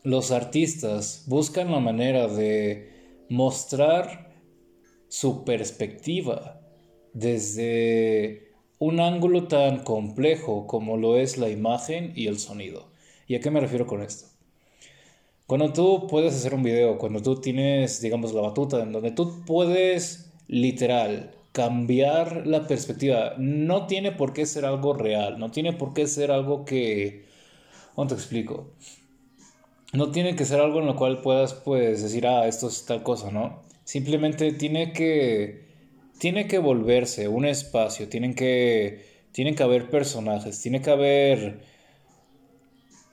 los 0.03 0.31
artistas 0.31 1.23
buscan 1.27 1.71
la 1.71 1.79
manera 1.79 2.27
de 2.27 3.25
mostrar 3.29 4.31
su 5.07 5.43
perspectiva 5.43 6.61
desde 7.13 8.53
un 8.79 8.99
ángulo 8.99 9.47
tan 9.47 9.83
complejo 9.83 10.67
como 10.67 10.97
lo 10.97 11.17
es 11.17 11.37
la 11.37 11.49
imagen 11.49 12.13
y 12.15 12.27
el 12.27 12.37
sonido. 12.37 12.91
¿Y 13.27 13.35
a 13.35 13.39
qué 13.39 13.49
me 13.49 13.59
refiero 13.59 13.87
con 13.87 14.01
esto? 14.01 14.27
Cuando 15.47 15.71
tú 15.73 16.07
puedes 16.07 16.35
hacer 16.35 16.53
un 16.53 16.63
video, 16.63 16.97
cuando 16.97 17.21
tú 17.21 17.39
tienes, 17.39 18.01
digamos, 18.01 18.33
la 18.33 18.41
batuta, 18.41 18.83
en 18.83 18.91
donde 18.91 19.11
tú 19.11 19.45
puedes 19.45 20.31
literal 20.47 21.31
cambiar 21.57 22.45
la 22.45 22.67
perspectiva. 22.67 23.33
No 23.39 23.87
tiene 23.87 24.11
por 24.11 24.31
qué 24.31 24.45
ser 24.45 24.63
algo 24.63 24.93
real, 24.93 25.39
no 25.39 25.49
tiene 25.49 25.73
por 25.73 25.95
qué 25.95 26.05
ser 26.05 26.29
algo 26.29 26.65
que... 26.65 27.25
¿Cómo 27.95 28.07
te 28.07 28.13
explico? 28.13 28.75
No 29.91 30.11
tiene 30.11 30.35
que 30.35 30.45
ser 30.45 30.59
algo 30.59 30.81
en 30.81 30.85
lo 30.85 30.95
cual 30.95 31.21
puedas 31.21 31.55
pues 31.55 32.03
decir, 32.03 32.27
ah, 32.27 32.47
esto 32.47 32.67
es 32.67 32.85
tal 32.85 33.01
cosa, 33.01 33.31
¿no? 33.31 33.63
Simplemente 33.85 34.51
tiene 34.53 34.93
que... 34.93 35.65
Tiene 36.19 36.47
que 36.47 36.59
volverse 36.59 37.27
un 37.27 37.45
espacio, 37.45 38.07
tienen 38.07 38.35
que... 38.35 39.23
Tienen 39.31 39.55
que 39.55 39.63
haber 39.63 39.89
personajes, 39.89 40.61
tiene 40.61 40.83
que 40.83 40.91
haber... 40.91 41.61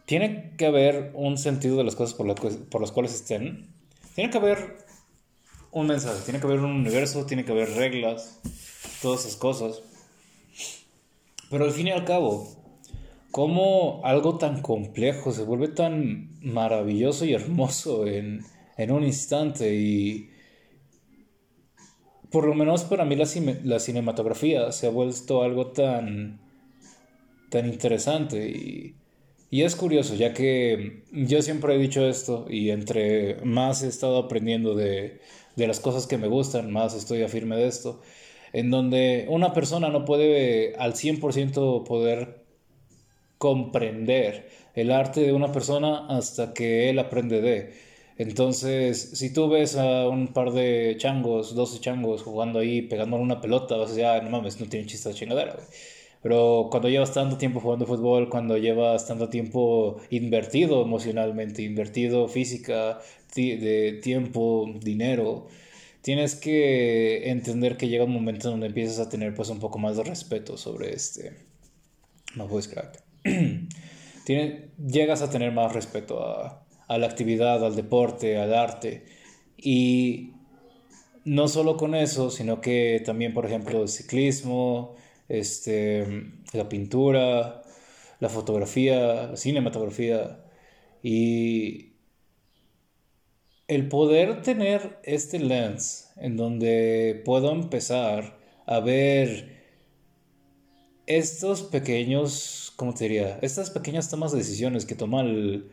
Tiene 0.04 0.52
que 0.58 0.66
haber 0.66 1.12
un 1.14 1.38
sentido 1.38 1.78
de 1.78 1.84
las 1.84 1.96
cosas 1.96 2.12
por, 2.12 2.34
por 2.68 2.80
las 2.82 2.92
cuales 2.92 3.14
estén. 3.14 3.70
Tiene 4.14 4.28
que 4.28 4.36
haber 4.36 4.83
un 5.74 5.88
mensaje, 5.88 6.22
tiene 6.24 6.40
que 6.40 6.46
haber 6.46 6.60
un 6.60 6.70
universo, 6.70 7.26
tiene 7.26 7.44
que 7.44 7.52
haber 7.52 7.70
reglas, 7.70 8.40
todas 9.02 9.20
esas 9.20 9.36
cosas. 9.36 9.82
Pero 11.50 11.64
al 11.64 11.72
fin 11.72 11.88
y 11.88 11.90
al 11.90 12.04
cabo, 12.04 12.48
¿cómo 13.30 14.00
algo 14.04 14.38
tan 14.38 14.62
complejo 14.62 15.32
se 15.32 15.42
vuelve 15.42 15.68
tan 15.68 16.30
maravilloso 16.40 17.24
y 17.24 17.34
hermoso 17.34 18.06
en, 18.06 18.44
un 18.88 19.04
instante? 19.04 19.74
Y 19.74 20.30
por 22.30 22.46
lo 22.46 22.54
menos 22.54 22.84
para 22.84 23.04
mí 23.04 23.16
la, 23.16 23.26
la 23.64 23.80
cinematografía 23.80 24.70
se 24.70 24.86
ha 24.86 24.90
vuelto 24.90 25.42
algo 25.42 25.72
tan, 25.72 26.40
tan 27.50 27.66
interesante 27.66 28.48
y 28.48 28.94
y 29.54 29.62
es 29.62 29.76
curioso, 29.76 30.16
ya 30.16 30.34
que 30.34 31.04
yo 31.12 31.40
siempre 31.40 31.76
he 31.76 31.78
dicho 31.78 32.04
esto 32.08 32.44
y 32.50 32.70
entre 32.70 33.36
más 33.44 33.84
he 33.84 33.86
estado 33.86 34.18
aprendiendo 34.18 34.74
de, 34.74 35.20
las 35.54 35.78
cosas 35.78 36.08
que 36.08 36.18
me 36.18 36.26
gustan, 36.26 36.72
más 36.72 36.92
estoy 36.96 37.22
afirme 37.22 37.54
de 37.54 37.68
esto, 37.68 38.02
en 38.52 38.72
donde 38.72 39.26
una 39.28 39.52
persona 39.52 39.90
no 39.90 40.04
puede 40.04 40.74
al 40.74 40.94
100% 40.94 41.84
poder 41.84 42.42
comprender 43.38 44.48
el 44.74 44.90
arte 44.90 45.20
de 45.20 45.32
una 45.32 45.52
persona 45.52 46.08
hasta 46.08 46.52
que 46.52 46.90
él 46.90 46.98
aprende 46.98 47.40
de. 47.40 47.74
Entonces, 48.18 49.12
si 49.14 49.32
tú 49.32 49.48
ves 49.48 49.76
a 49.76 50.08
un 50.08 50.32
par 50.32 50.50
de 50.50 50.96
changos, 50.98 51.54
12 51.54 51.78
changos 51.78 52.24
jugando 52.24 52.58
ahí, 52.58 52.82
pegándole 52.82 53.22
una 53.22 53.40
pelota, 53.40 53.76
vas 53.76 53.90
a 53.90 53.94
decir, 53.94 54.04
ah, 54.04 54.20
no 54.20 54.30
mames, 54.30 54.58
no 54.58 54.66
tiene 54.66 54.86
chiste 54.86 55.10
de 55.10 55.14
chingadera, 55.14 55.56
pero 56.24 56.68
cuando 56.70 56.88
llevas 56.88 57.12
tanto 57.12 57.36
tiempo 57.36 57.60
jugando 57.60 57.84
fútbol, 57.84 58.30
cuando 58.30 58.56
llevas 58.56 59.06
tanto 59.06 59.28
tiempo 59.28 60.00
invertido 60.08 60.80
emocionalmente, 60.80 61.60
invertido 61.60 62.28
física, 62.28 62.98
de 63.34 64.00
tiempo, 64.02 64.72
dinero, 64.80 65.48
tienes 66.00 66.34
que 66.34 67.28
entender 67.28 67.76
que 67.76 67.88
llega 67.88 68.04
un 68.04 68.14
momento 68.14 68.48
donde 68.48 68.68
empiezas 68.68 69.06
a 69.06 69.10
tener 69.10 69.34
pues 69.34 69.50
un 69.50 69.58
poco 69.58 69.78
más 69.78 69.98
de 69.98 70.04
respeto 70.04 70.56
sobre 70.56 70.94
este 70.94 71.36
no 72.36 72.48
puedes 72.48 72.68
crack. 72.68 73.02
llegas 74.78 75.20
a 75.20 75.28
tener 75.28 75.52
más 75.52 75.74
respeto 75.74 76.24
a, 76.24 76.64
a 76.88 76.96
la 76.96 77.06
actividad, 77.06 77.62
al 77.62 77.76
deporte, 77.76 78.38
al 78.38 78.54
arte 78.54 79.04
y 79.58 80.32
no 81.26 81.48
solo 81.48 81.76
con 81.76 81.94
eso, 81.94 82.30
sino 82.30 82.62
que 82.62 83.02
también, 83.04 83.34
por 83.34 83.44
ejemplo, 83.44 83.82
el 83.82 83.88
ciclismo, 83.88 84.96
este, 85.28 86.32
la 86.52 86.68
pintura, 86.68 87.62
la 88.20 88.28
fotografía, 88.28 89.28
la 89.28 89.36
cinematografía 89.36 90.44
y 91.02 91.94
el 93.68 93.88
poder 93.88 94.42
tener 94.42 94.98
este 95.04 95.38
lens 95.38 96.12
en 96.16 96.36
donde 96.36 97.22
puedo 97.24 97.50
empezar 97.52 98.38
a 98.66 98.80
ver 98.80 99.54
estos 101.06 101.62
pequeños, 101.62 102.72
¿cómo 102.76 102.94
te 102.94 103.04
diría? 103.04 103.38
Estas 103.42 103.70
pequeñas 103.70 104.08
tomas 104.10 104.32
de 104.32 104.38
decisiones 104.38 104.86
que 104.86 104.94
toma 104.94 105.20
el, 105.20 105.70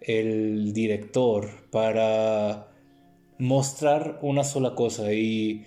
el 0.00 0.72
director 0.72 1.68
para 1.70 2.68
mostrar 3.38 4.18
una 4.22 4.44
sola 4.44 4.74
cosa 4.74 5.12
y 5.12 5.66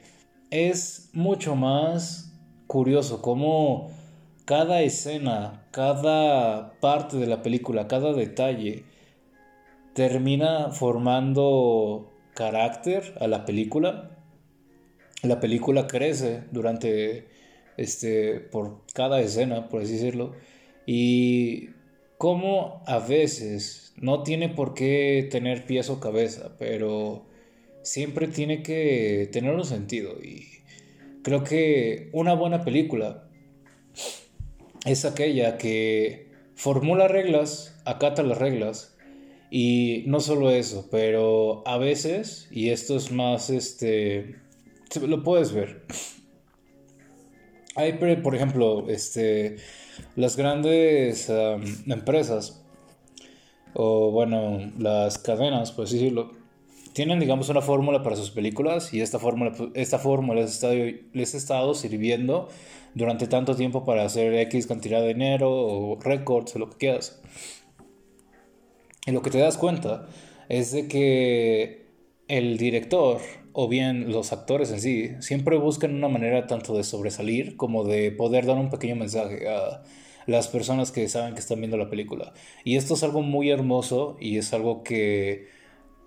es 0.50 1.10
mucho 1.14 1.56
más 1.56 2.35
curioso 2.68 3.22
cómo 3.22 3.92
cada 4.46 4.82
escena, 4.82 5.68
cada 5.72 6.80
parte 6.80 7.18
de 7.18 7.28
la 7.28 7.42
película, 7.42 7.88
cada 7.88 8.14
detalle 8.14 8.84
termina 9.94 10.70
formando 10.72 12.12
carácter 12.34 13.16
a 13.20 13.28
la 13.28 13.46
película. 13.46 14.12
La 15.24 15.40
película 15.40 15.88
crece 15.88 16.44
durante 16.52 17.28
este 17.78 18.40
por 18.40 18.86
cada 18.94 19.20
escena, 19.22 19.68
por 19.70 19.82
así 19.82 19.94
decirlo, 19.94 20.34
y 20.86 21.70
cómo 22.18 22.84
a 22.86 23.00
veces 23.00 23.94
no 23.98 24.24
tiene 24.24 24.50
por 24.50 24.74
qué 24.74 25.28
tener 25.32 25.66
pies 25.66 25.90
o 25.90 26.00
cabeza, 26.00 26.56
pero 26.60 27.26
siempre 27.82 28.28
tiene 28.28 28.62
que 28.62 29.30
tener 29.32 29.54
un 29.54 29.66
sentido 29.66 30.22
y 30.22 30.48
Creo 31.26 31.44
que 31.44 32.12
una 32.14 32.36
buena 32.36 32.64
película 32.64 33.28
es 34.86 35.06
aquella 35.06 35.58
que 35.58 36.30
formula 36.54 37.08
reglas, 37.08 37.82
acata 37.84 38.22
las 38.22 38.38
reglas 38.38 38.96
y 39.50 40.04
no 40.06 40.20
solo 40.20 40.52
eso, 40.52 40.88
pero 40.92 41.68
a 41.68 41.80
veces, 41.80 42.48
y 42.52 42.70
esto 42.70 42.96
es 42.96 43.12
más, 43.12 43.50
este, 43.50 44.36
lo 45.02 45.24
puedes 45.24 45.52
ver. 45.52 45.88
Hay, 47.76 47.94
por 47.94 48.36
ejemplo, 48.36 48.88
este, 48.88 49.56
las 50.16 50.38
grandes 50.38 51.28
empresas, 51.88 52.64
o 53.74 54.12
bueno, 54.12 54.72
las 54.78 55.18
cadenas, 55.18 55.72
por 55.72 55.86
decirlo, 55.86 56.45
tienen, 56.96 57.20
digamos, 57.20 57.50
una 57.50 57.62
fórmula 57.62 58.02
para 58.04 58.16
sus 58.16 58.32
películas 58.32 58.94
y 58.94 59.02
esta 59.02 59.20
fórmula, 59.20 59.52
esta 59.74 60.00
fórmula 60.00 60.40
les, 60.40 60.52
está, 60.52 60.70
les 60.72 61.34
ha 61.34 61.38
estado 61.38 61.74
sirviendo 61.74 62.48
durante 62.94 63.28
tanto 63.28 63.54
tiempo 63.54 63.84
para 63.84 64.06
hacer 64.06 64.34
X 64.34 64.66
cantidad 64.66 65.02
de 65.02 65.10
dinero 65.10 65.52
o 65.52 66.00
récords 66.00 66.56
o 66.56 66.60
lo 66.60 66.70
que 66.70 66.78
quieras. 66.78 67.22
Y 69.06 69.12
lo 69.12 69.22
que 69.22 69.30
te 69.30 69.40
das 69.40 69.58
cuenta 69.58 70.08
es 70.48 70.72
de 70.72 70.88
que 70.88 71.88
el 72.30 72.58
director 72.58 73.20
o 73.52 73.68
bien 73.68 74.14
los 74.14 74.32
actores 74.32 74.72
en 74.72 74.80
sí 74.80 75.10
siempre 75.20 75.58
buscan 75.58 75.94
una 75.94 76.08
manera 76.08 76.48
tanto 76.48 76.78
de 76.78 76.86
sobresalir 76.86 77.58
como 77.58 77.84
de 77.84 78.12
poder 78.12 78.46
dar 78.46 78.56
un 78.56 78.70
pequeño 78.70 78.96
mensaje 78.96 79.50
a 79.50 79.84
las 80.28 80.48
personas 80.48 80.94
que 80.94 81.10
saben 81.10 81.34
que 81.34 81.42
están 81.42 81.60
viendo 81.60 81.76
la 81.76 81.90
película. 81.90 82.32
Y 82.64 82.78
esto 82.78 82.94
es 82.94 83.04
algo 83.04 83.22
muy 83.22 83.50
hermoso 83.50 84.16
y 84.22 84.38
es 84.38 84.54
algo 84.54 84.82
que 84.82 85.55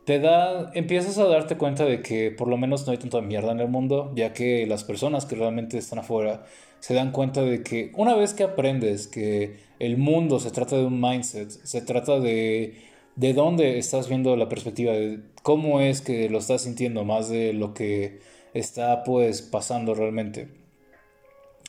te 0.09 0.21
da, 0.21 0.71
empiezas 0.73 1.19
a 1.19 1.27
darte 1.27 1.59
cuenta 1.59 1.85
de 1.85 2.00
que 2.00 2.31
por 2.31 2.49
lo 2.49 2.57
menos 2.57 2.87
no 2.87 2.93
hay 2.93 2.99
tanta 2.99 3.21
mierda 3.21 3.53
en 3.53 3.61
el 3.61 3.69
mundo, 3.69 4.11
ya 4.15 4.33
que 4.33 4.67
las 4.67 4.83
personas 4.83 5.27
que 5.27 5.37
realmente 5.37 5.77
están 5.77 5.99
afuera 5.99 6.47
se 6.81 6.95
dan 6.95 7.12
cuenta 7.12 7.43
de 7.43 7.62
que 7.62 7.93
una 7.95 8.15
vez 8.15 8.33
que 8.33 8.45
aprendes 8.45 9.07
que 9.07 9.59
el 9.79 9.99
mundo 9.99 10.41
se 10.41 10.50
trata 10.50 10.77
de 10.77 10.87
un 10.87 10.99
mindset, 10.99 11.50
se 11.50 11.83
trata 11.83 12.21
de 12.21 12.79
de 13.17 13.35
dónde 13.35 13.77
estás 13.77 14.09
viendo 14.09 14.35
la 14.35 14.49
perspectiva, 14.49 14.95
de 14.95 15.21
cómo 15.43 15.83
es 15.83 16.00
que 16.00 16.31
lo 16.31 16.38
estás 16.38 16.62
sintiendo 16.62 17.05
más 17.05 17.29
de 17.29 17.53
lo 17.53 17.75
que 17.75 18.21
está 18.55 19.05
pues 19.05 19.43
pasando 19.43 19.93
realmente. 19.93 20.49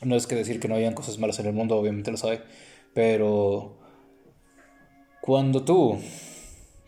No 0.02 0.16
es 0.16 0.26
que 0.26 0.34
decir 0.34 0.60
que 0.60 0.68
no 0.68 0.76
hayan 0.76 0.94
cosas 0.94 1.18
malas 1.18 1.38
en 1.40 1.46
el 1.46 1.52
mundo, 1.52 1.76
obviamente 1.76 2.10
lo 2.10 2.16
sabe, 2.16 2.40
pero 2.94 3.76
cuando 5.20 5.62
tú 5.62 5.98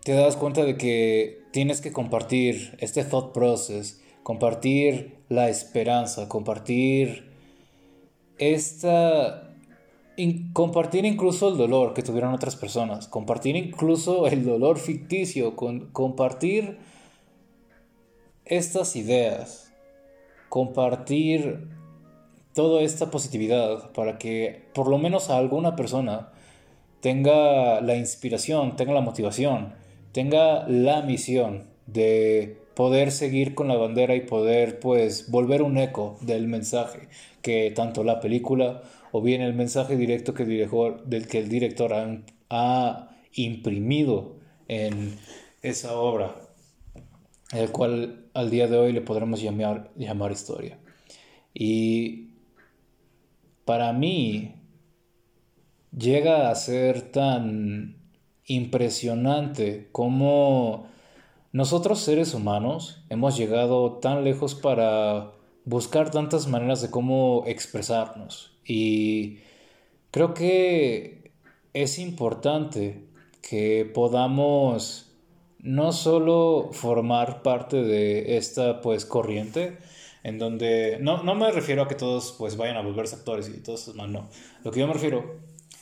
te 0.03 0.13
das 0.13 0.37
cuenta 0.37 0.65
de 0.65 0.79
que 0.79 1.42
tienes 1.53 1.81
que 1.81 1.93
compartir 1.93 2.77
este 2.81 3.05
thought 3.05 3.33
process, 3.33 4.01
compartir 4.23 5.19
la 5.29 5.49
esperanza, 5.49 6.29
compartir 6.29 7.31
esta 8.39 9.49
compartir 10.53 11.05
incluso 11.05 11.49
el 11.49 11.57
dolor 11.57 11.95
que 11.95 12.03
tuvieron 12.03 12.35
otras 12.35 12.57
personas, 12.57 13.09
compartir 13.09 13.57
incluso 13.57 14.27
el 14.27 14.45
dolor 14.45 14.79
ficticio, 14.79 15.57
compartir 15.57 16.79
estas 18.45 18.95
ideas, 18.97 19.73
compartir 20.49 21.69
toda 22.53 22.83
esta 22.83 23.11
positividad 23.11 23.93
para 23.93 24.19
que 24.19 24.67
por 24.75 24.89
lo 24.89 24.99
menos 24.99 25.31
alguna 25.31 25.77
persona 25.77 26.31
tenga 27.01 27.81
la 27.81 27.97
inspiración, 27.97 28.77
tenga 28.77 28.93
la 28.93 29.01
motivación, 29.01 29.73
tenga 30.13 30.69
la 30.69 31.03
misión 31.03 31.65
de 31.87 32.59
poder 32.75 33.11
seguir 33.11 33.55
con 33.55 33.69
la 33.69 33.77
bandera 33.77 34.15
y 34.15 34.21
poder 34.21 34.81
pues 34.81 35.31
volver 35.31 35.63
un 35.63 35.79
eco 35.79 36.19
del 36.21 36.47
mensaje 36.47 37.09
que 37.43 37.71
tanto 37.75 38.05
la 38.05 38.21
película 38.21 38.83
o 39.11 39.21
bien 39.21 39.43
el 39.43 39.55
mensaje 39.55 39.97
directo 39.97 40.33
que, 40.33 40.45
del 40.45 41.27
que 41.27 41.39
el 41.39 41.49
director 41.49 41.93
ha, 42.49 43.09
imprimido 43.35 44.37
en 44.69 45.17
esa 45.63 45.97
obra, 45.97 46.37
el 47.55 47.71
cual 47.71 48.27
al 48.35 48.51
día 48.51 48.69
de 48.69 48.77
hoy 48.77 48.93
le 48.93 49.01
podremos 49.01 49.41
llamar, 49.41 49.91
llamar 49.97 50.33
historia. 50.33 50.79
Y 51.55 52.33
para 53.65 53.95
mí 53.95 54.55
llega 55.97 56.51
a 56.51 56.55
ser 56.55 57.11
tan 57.11 58.02
impresionante 58.47 59.89
como 59.93 60.87
nosotros 61.53 62.01
seres 62.01 62.35
humanos 62.35 63.05
hemos 63.09 63.37
llegado 63.37 63.99
tan 63.99 64.25
lejos 64.25 64.55
para 64.55 65.33
buscar 65.65 66.11
tantas 66.11 66.49
maneras 66.49 66.83
de 66.83 66.91
cómo 66.91 67.45
expresarnos 67.47 68.53
y 68.65 69.39
creo 70.11 70.35
que 70.35 71.33
es 71.73 71.99
importante 71.99 73.05
que 73.41 73.91
podamos 73.93 75.13
no 75.59 75.93
solo 75.93 76.71
formar 76.73 77.43
parte 77.43 77.83
de 77.83 78.37
esta 78.37 78.81
pues 78.81 79.05
corriente, 79.05 79.79
en 80.25 80.39
donde 80.39 80.99
no, 81.01 81.23
no 81.23 81.35
me 81.35 81.51
refiero 81.51 81.83
a 81.83 81.89
que 81.89 81.95
todos 81.95 82.35
pues 82.39 82.57
vayan 82.57 82.77
a 82.77 82.83
volverse 82.83 83.17
actores 83.17 83.49
y 83.49 83.61
todo 83.63 83.77
eso, 83.77 83.95
no. 83.95 84.29
Lo 84.65 84.71
que 84.71 84.81
yo 84.81 84.87
me 84.87 84.93
refiero 84.93 85.37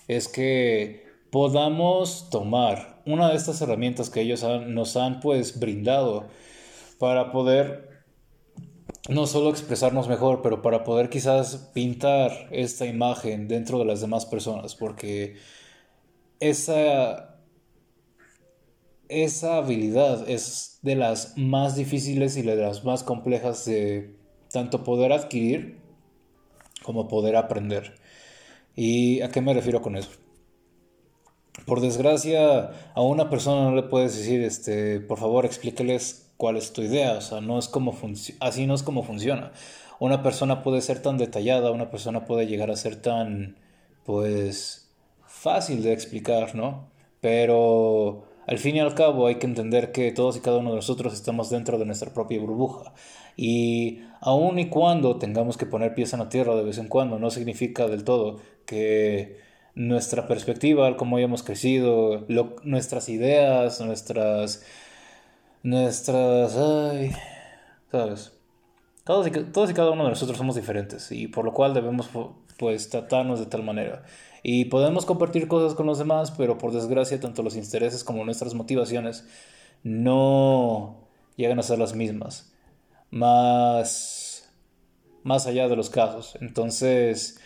es 0.06 0.28
que 0.28 1.09
podamos 1.30 2.28
tomar 2.30 3.00
una 3.06 3.28
de 3.30 3.36
estas 3.36 3.60
herramientas 3.60 4.10
que 4.10 4.20
ellos 4.20 4.44
nos 4.66 4.96
han 4.96 5.20
pues 5.20 5.58
brindado 5.58 6.26
para 6.98 7.32
poder 7.32 8.04
no 9.08 9.26
solo 9.26 9.50
expresarnos 9.50 10.08
mejor, 10.08 10.42
pero 10.42 10.62
para 10.62 10.84
poder 10.84 11.08
quizás 11.08 11.70
pintar 11.74 12.48
esta 12.50 12.86
imagen 12.86 13.48
dentro 13.48 13.78
de 13.78 13.84
las 13.84 14.00
demás 14.00 14.26
personas, 14.26 14.74
porque 14.74 15.36
esa, 16.38 17.36
esa 19.08 19.56
habilidad 19.56 20.28
es 20.28 20.78
de 20.82 20.96
las 20.96 21.36
más 21.36 21.76
difíciles 21.76 22.36
y 22.36 22.42
de 22.42 22.56
las 22.56 22.84
más 22.84 23.02
complejas 23.02 23.64
de 23.64 24.14
tanto 24.52 24.84
poder 24.84 25.12
adquirir 25.12 25.78
como 26.82 27.08
poder 27.08 27.36
aprender. 27.36 27.94
¿Y 28.76 29.20
a 29.22 29.30
qué 29.30 29.40
me 29.40 29.54
refiero 29.54 29.82
con 29.82 29.96
eso? 29.96 30.10
Por 31.66 31.80
desgracia, 31.80 32.70
a 32.94 33.02
una 33.02 33.28
persona 33.28 33.70
no 33.70 33.76
le 33.76 33.82
puedes 33.82 34.16
decir, 34.16 34.42
este, 34.42 35.00
por 35.00 35.18
favor, 35.18 35.44
explíqueles 35.44 36.30
cuál 36.36 36.56
es 36.56 36.72
tu 36.72 36.82
idea, 36.82 37.14
o 37.14 37.20
sea, 37.20 37.40
no 37.40 37.58
es 37.58 37.68
como 37.68 37.96
así 38.40 38.66
no 38.66 38.74
es 38.74 38.82
como 38.82 39.02
funciona. 39.02 39.52
Una 39.98 40.22
persona 40.22 40.62
puede 40.62 40.80
ser 40.80 41.02
tan 41.02 41.18
detallada, 41.18 41.70
una 41.72 41.90
persona 41.90 42.24
puede 42.24 42.46
llegar 42.46 42.70
a 42.70 42.76
ser 42.76 42.96
tan, 42.96 43.56
pues, 44.04 44.90
fácil 45.26 45.82
de 45.82 45.92
explicar, 45.92 46.54
¿no? 46.54 46.88
Pero 47.20 48.24
al 48.46 48.58
fin 48.58 48.76
y 48.76 48.80
al 48.80 48.94
cabo 48.94 49.26
hay 49.26 49.36
que 49.36 49.46
entender 49.46 49.92
que 49.92 50.10
todos 50.12 50.36
y 50.36 50.40
cada 50.40 50.58
uno 50.58 50.70
de 50.70 50.76
nosotros 50.76 51.12
estamos 51.12 51.50
dentro 51.50 51.78
de 51.78 51.84
nuestra 51.84 52.12
propia 52.14 52.40
burbuja. 52.40 52.92
Y 53.36 54.00
aun 54.20 54.58
y 54.58 54.68
cuando 54.68 55.16
tengamos 55.16 55.56
que 55.56 55.66
poner 55.66 55.94
pies 55.94 56.12
en 56.14 56.20
la 56.20 56.28
tierra 56.28 56.54
de 56.54 56.64
vez 56.64 56.78
en 56.78 56.88
cuando, 56.88 57.18
no 57.18 57.30
significa 57.30 57.86
del 57.86 58.04
todo 58.04 58.38
que 58.66 59.38
nuestra 59.74 60.26
perspectiva, 60.26 60.96
cómo 60.96 61.16
hayamos 61.16 61.42
crecido, 61.42 62.26
nuestras 62.64 63.08
ideas, 63.08 63.80
nuestras 63.80 64.64
nuestras... 65.62 66.56
Ay, 66.56 67.12
¿Sabes? 67.90 68.32
Todos 69.04 69.26
y, 69.26 69.30
todos 69.30 69.70
y 69.70 69.74
cada 69.74 69.90
uno 69.90 70.04
de 70.04 70.10
nosotros 70.10 70.38
somos 70.38 70.54
diferentes 70.54 71.10
y 71.10 71.26
por 71.26 71.44
lo 71.44 71.52
cual 71.52 71.74
debemos 71.74 72.08
pues 72.58 72.90
tratarnos 72.90 73.40
de 73.40 73.46
tal 73.46 73.62
manera. 73.62 74.02
Y 74.42 74.66
podemos 74.66 75.04
compartir 75.04 75.48
cosas 75.48 75.74
con 75.74 75.86
los 75.86 75.98
demás, 75.98 76.30
pero 76.30 76.58
por 76.58 76.72
desgracia 76.72 77.20
tanto 77.20 77.42
los 77.42 77.56
intereses 77.56 78.04
como 78.04 78.24
nuestras 78.24 78.54
motivaciones 78.54 79.26
no 79.82 81.08
llegan 81.36 81.58
a 81.58 81.62
ser 81.62 81.78
las 81.78 81.94
mismas. 81.94 82.52
Más, 83.10 84.50
más 85.24 85.46
allá 85.46 85.68
de 85.68 85.76
los 85.76 85.90
casos. 85.90 86.38
Entonces, 86.40 87.40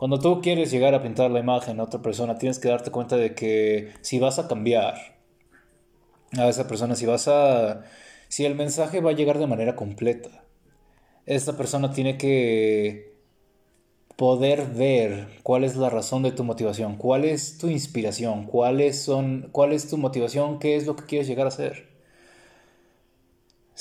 cuando 0.00 0.18
tú 0.18 0.40
quieres 0.40 0.70
llegar 0.70 0.94
a 0.94 1.02
pintar 1.02 1.30
la 1.30 1.40
imagen 1.40 1.78
a 1.78 1.82
otra 1.82 2.00
persona, 2.00 2.38
tienes 2.38 2.58
que 2.58 2.70
darte 2.70 2.90
cuenta 2.90 3.18
de 3.18 3.34
que 3.34 3.92
si 4.00 4.18
vas 4.18 4.38
a 4.38 4.48
cambiar 4.48 4.94
a 6.38 6.48
esa 6.48 6.66
persona, 6.66 6.96
si 6.96 7.04
vas 7.04 7.28
a... 7.28 7.82
si 8.28 8.46
el 8.46 8.54
mensaje 8.54 9.02
va 9.02 9.10
a 9.10 9.12
llegar 9.12 9.38
de 9.38 9.46
manera 9.46 9.76
completa, 9.76 10.30
esta 11.26 11.54
persona 11.54 11.92
tiene 11.92 12.16
que 12.16 13.12
poder 14.16 14.68
ver 14.68 15.28
cuál 15.42 15.64
es 15.64 15.76
la 15.76 15.90
razón 15.90 16.22
de 16.22 16.32
tu 16.32 16.44
motivación, 16.44 16.96
cuál 16.96 17.26
es 17.26 17.58
tu 17.58 17.68
inspiración, 17.68 18.46
cuáles 18.46 19.02
son, 19.02 19.50
cuál 19.52 19.74
es 19.74 19.86
tu 19.90 19.98
motivación, 19.98 20.60
qué 20.60 20.76
es 20.76 20.86
lo 20.86 20.96
que 20.96 21.04
quieres 21.04 21.28
llegar 21.28 21.46
a 21.46 21.50
ser. 21.50 21.89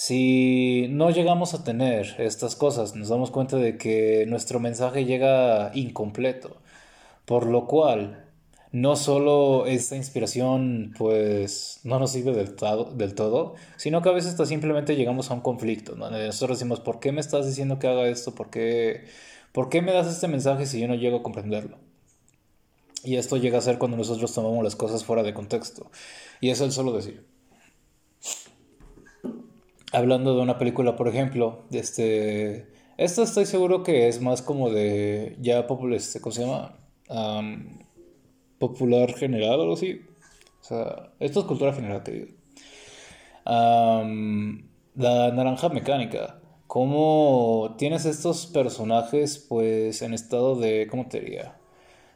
Si 0.02 0.88
no 0.92 1.10
llegamos 1.10 1.54
a 1.54 1.66
tener 1.66 2.16
estas 2.20 2.56
cosas, 2.56 2.96
nos 2.96 3.10
damos 3.10 3.32
cuenta 3.32 3.58
de 3.58 3.78
que 3.78 4.26
nuestro 4.30 4.62
mensaje 4.62 5.04
llega 5.04 5.72
incompleto, 5.74 6.56
por 7.26 7.46
lo 7.46 7.68
cual 7.68 8.26
no 8.72 8.96
solo 8.96 9.66
esta 9.66 9.98
inspiración 9.98 10.94
pues 10.98 11.82
no 11.84 12.00
nos 12.00 12.12
sirve 12.12 12.32
del, 12.32 12.56
todo, 13.14 13.56
sino 13.76 14.02
que 14.02 14.08
a 14.08 14.14
veces 14.14 14.32
hasta 14.32 14.46
simplemente 14.46 14.96
llegamos 14.96 15.32
a 15.32 15.34
un 15.34 15.42
conflicto, 15.42 15.98
nosotros 15.98 16.60
decimos, 16.60 16.80
¿por 16.80 17.02
qué 17.02 17.12
me 17.12 17.20
estás 17.20 17.46
diciendo 17.46 17.78
que 17.78 17.88
haga 17.90 18.08
esto? 18.08 18.34
¿Por 18.34 18.50
qué, 18.50 19.04
¿Por 19.52 19.68
qué 19.68 19.82
me 19.82 19.92
das 19.92 20.08
este 20.08 20.30
mensaje 20.30 20.66
si 20.66 20.80
yo 20.80 20.88
no 20.88 20.96
llego 20.96 21.18
a 21.18 21.24
comprenderlo? 21.24 21.78
Y 23.04 23.18
esto 23.18 23.36
llega 23.36 23.58
a 23.58 23.62
ser 23.62 23.78
cuando 23.78 23.98
nosotros 23.98 24.34
tomamos 24.34 24.64
las 24.64 24.78
cosas 24.78 25.04
fuera 25.04 25.24
de 25.24 25.34
contexto. 25.34 25.92
Y 26.40 26.52
es 26.52 26.62
el 26.62 26.72
solo 26.72 26.94
decir. 26.94 27.39
Hablando 29.92 30.36
de 30.36 30.42
una 30.42 30.58
película, 30.58 30.96
por 30.96 31.08
ejemplo, 31.08 31.64
este, 31.72 32.68
esta 32.98 33.24
estoy 33.24 33.46
seguro 33.46 33.82
que 33.84 34.08
es 34.08 34.22
más 34.22 34.42
como 34.42 34.70
de 34.70 35.36
ya 35.40 35.66
popular, 35.68 35.98
este, 35.98 36.22
¿cómo 36.22 36.34
se 36.34 36.46
llama? 36.46 36.76
popular 38.60 39.14
general 39.16 39.60
o 39.60 39.62
algo 39.64 39.74
así. 39.74 40.02
O 40.62 40.64
sea, 40.64 41.12
esto 41.20 41.40
es 41.40 41.46
cultura 41.46 41.74
general, 41.74 42.04
te 42.04 42.12
digo. 42.12 42.28
la 43.46 45.32
naranja 45.32 45.70
mecánica. 45.70 46.40
Cómo 46.68 47.76
tienes 47.80 48.06
estos 48.06 48.46
personajes 48.46 49.44
pues 49.50 50.04
en 50.04 50.14
estado 50.14 50.56
de, 50.56 50.88
¿cómo 50.88 51.08
te 51.08 51.20
diría? 51.22 51.59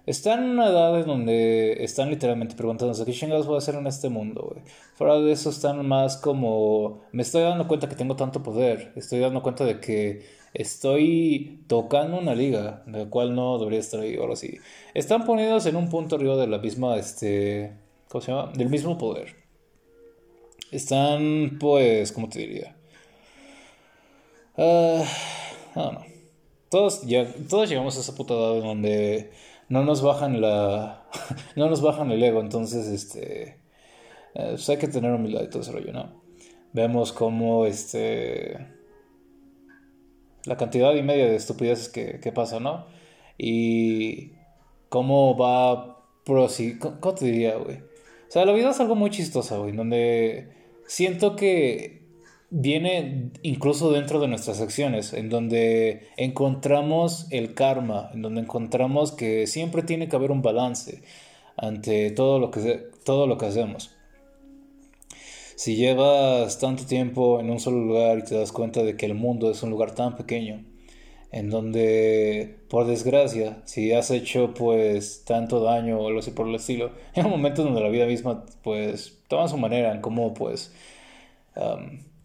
Están 0.05 0.43
en 0.43 0.49
una 0.49 0.67
edad 0.67 0.99
en 0.99 1.07
donde 1.07 1.83
están 1.83 2.09
literalmente 2.09 2.55
preguntándose 2.55 3.05
qué 3.05 3.13
chingados 3.13 3.47
voy 3.47 3.55
a 3.55 3.59
hacer 3.59 3.75
en 3.75 3.87
este 3.87 4.09
mundo, 4.09 4.49
güey. 4.51 4.65
Fuera 4.95 5.17
de 5.19 5.31
eso 5.31 5.49
están 5.49 5.85
más 5.87 6.17
como, 6.17 7.03
me 7.13 7.21
estoy 7.21 7.43
dando 7.43 7.67
cuenta 7.69 7.87
que 7.87 7.95
tengo 7.95 8.17
tanto 8.17 8.43
poder, 8.43 8.91
estoy 8.97 9.19
dando 9.19 9.41
cuenta 9.41 9.63
de 9.63 9.79
que 9.79 10.25
estoy 10.53 11.63
tocando 11.67 12.17
una 12.17 12.35
liga, 12.35 12.83
de 12.85 13.05
la 13.05 13.09
cual 13.09 13.33
no 13.33 13.57
debería 13.57 13.79
estar 13.79 14.01
ahí, 14.01 14.17
ahora 14.17 14.35
sí. 14.35 14.57
Están 14.93 15.25
ponidos 15.25 15.65
en 15.67 15.77
un 15.77 15.89
punto 15.89 16.17
arriba 16.17 16.35
de 16.35 16.47
la 16.47 16.57
misma, 16.57 16.97
este, 16.97 17.73
¿cómo 18.09 18.21
se 18.21 18.31
llama? 18.31 18.51
Del 18.53 18.69
mismo 18.69 18.97
poder. 18.97 19.35
Están, 20.69 21.57
pues, 21.61 22.11
¿cómo 22.11 22.27
te 22.27 22.39
diría? 22.39 22.75
Uh, 24.57 25.03
no, 25.75 25.91
no. 25.93 26.05
Todos, 26.69 27.03
ya, 27.03 27.31
todos 27.47 27.69
llegamos 27.69 27.95
a 27.97 28.01
esa 28.01 28.15
puta 28.15 28.33
edad 28.33 28.61
donde 28.61 29.31
no 29.73 29.83
nos 29.83 30.03
bajan 30.03 30.39
la. 30.39 31.09
no 31.55 31.67
nos 31.67 31.81
bajan 31.81 32.11
el 32.11 32.21
ego, 32.21 32.41
entonces, 32.41 32.85
este. 32.85 33.59
Eh, 34.35 34.49
pues 34.51 34.69
hay 34.69 34.77
que 34.77 34.87
tener 34.87 35.11
humildad 35.11 35.41
y 35.41 35.49
todo 35.49 35.63
ese 35.63 35.71
rollo, 35.71 35.91
¿no? 35.91 36.21
Vemos 36.73 37.11
cómo, 37.11 37.65
este. 37.65 38.67
La 40.45 40.57
cantidad 40.57 40.93
y 40.93 41.01
media 41.01 41.25
de 41.25 41.35
estupideces 41.35 41.89
que, 41.89 42.19
que 42.19 42.31
pasa, 42.31 42.59
¿no? 42.59 42.85
Y. 43.35 44.33
Cómo 44.89 45.35
va. 45.35 46.05
¿Cómo 46.23 47.15
te 47.15 47.25
diría, 47.25 47.57
güey? 47.57 47.77
O 47.77 48.29
sea, 48.31 48.45
la 48.45 48.53
vida 48.53 48.69
es 48.69 48.79
algo 48.79 48.93
muy 48.93 49.09
chistosa, 49.09 49.57
güey, 49.57 49.75
donde 49.75 50.53
siento 50.85 51.35
que 51.35 52.02
viene 52.55 53.31
incluso 53.41 53.91
dentro 53.91 54.19
de 54.19 54.27
nuestras 54.27 54.61
acciones, 54.61 55.13
en 55.13 55.29
donde 55.29 56.07
encontramos 56.17 57.25
el 57.31 57.55
karma, 57.55 58.11
en 58.13 58.21
donde 58.21 58.41
encontramos 58.41 59.11
que 59.11 59.47
siempre 59.47 59.81
tiene 59.81 60.07
que 60.07 60.15
haber 60.15 60.29
un 60.29 60.43
balance 60.43 61.01
ante 61.57 62.11
todo 62.11 62.37
lo 62.37 62.51
que, 62.51 62.89
todo 63.03 63.25
lo 63.25 63.39
que 63.39 63.47
hacemos. 63.47 63.89
Si 65.55 65.75
llevas 65.75 66.59
tanto 66.59 66.85
tiempo 66.85 67.39
en 67.39 67.49
un 67.49 67.59
solo 67.59 67.79
lugar 67.79 68.19
y 68.19 68.23
te 68.23 68.35
das 68.35 68.51
cuenta 68.51 68.83
de 68.83 68.95
que 68.97 69.07
el 69.07 69.15
mundo 69.15 69.49
es 69.49 69.63
un 69.63 69.71
lugar 69.71 69.95
tan 69.95 70.15
pequeño, 70.15 70.63
en 71.31 71.49
donde, 71.49 72.59
por 72.69 72.85
desgracia, 72.85 73.63
si 73.65 73.93
has 73.93 74.11
hecho 74.11 74.53
pues 74.53 75.23
tanto 75.25 75.59
daño 75.59 75.99
o 75.99 76.07
algo 76.07 76.19
así 76.19 76.29
por 76.29 76.47
el 76.47 76.53
estilo, 76.53 76.91
hay 77.15 77.23
un 77.23 77.31
momento 77.31 77.63
donde 77.63 77.81
la 77.81 77.89
vida 77.89 78.05
misma 78.05 78.45
pues 78.61 79.23
toma 79.27 79.47
su 79.47 79.57
manera 79.57 79.91
en 79.91 80.01
cómo 80.01 80.35
pues 80.35 80.71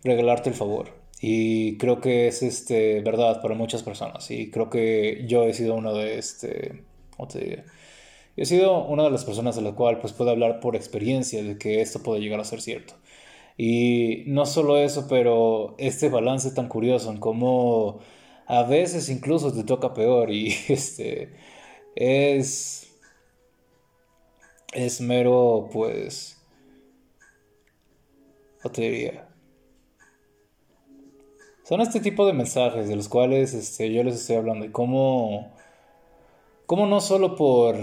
regalarte 0.05 0.51
el 0.51 0.55
favor. 0.57 0.91
Y 1.21 1.77
creo 1.79 2.01
que 2.01 2.29
es 2.29 2.43
este, 2.43 3.01
verdad 3.01 3.43
para 3.43 3.55
muchas 3.55 3.83
personas. 3.83 4.31
Y 4.31 4.51
creo 4.51 4.71
que 4.71 5.25
yo 5.29 5.45
he 5.45 5.55
sido 5.55 5.75
uno 5.75 5.95
de 5.95 6.19
este. 6.19 6.85
¿Cómo 7.17 7.29
te 7.29 7.65
He 8.37 8.47
sido 8.47 8.85
una 8.85 9.03
de 9.03 9.11
las 9.11 9.25
personas 9.25 9.57
de 9.57 9.63
la 9.63 9.73
cual 9.73 9.99
pues 9.99 10.13
puedo 10.13 10.31
hablar 10.31 10.61
por 10.61 10.77
experiencia 10.77 11.43
de 11.43 11.59
que 11.59 11.81
esto 11.81 12.05
puede 12.05 12.21
llegar 12.21 12.39
a 12.39 12.45
ser 12.45 12.61
cierto. 12.61 12.95
Y 13.57 14.23
no 14.29 14.47
solo 14.47 14.79
eso, 14.79 15.09
pero 15.09 15.75
este 15.79 16.09
balance 16.09 16.53
tan 16.53 16.69
curioso 16.69 17.11
en 17.11 17.19
cómo 17.19 17.99
a 18.47 18.63
veces 18.63 19.09
incluso 19.09 19.53
te 19.53 19.65
toca 19.65 19.93
peor 19.93 20.31
y 20.31 20.55
este 20.69 21.35
es 21.97 22.97
es 24.73 25.01
mero 25.01 25.69
pues 25.73 26.41
¿cómo 28.63 28.73
te 28.73 28.83
diría? 28.83 29.28
Son 31.69 31.83
este 31.83 32.01
tipo 32.01 32.27
de 32.27 32.33
mensajes 32.33 32.89
de 32.89 32.97
los 32.97 33.11
cuales 33.11 33.53
este, 33.53 33.93
yo 33.93 34.03
les 34.03 34.15
estoy 34.15 34.37
hablando 34.37 34.65
y 34.65 34.71
cómo, 34.71 35.53
cómo 36.65 36.87
no 36.87 37.03
solo 37.03 37.37
por 37.37 37.77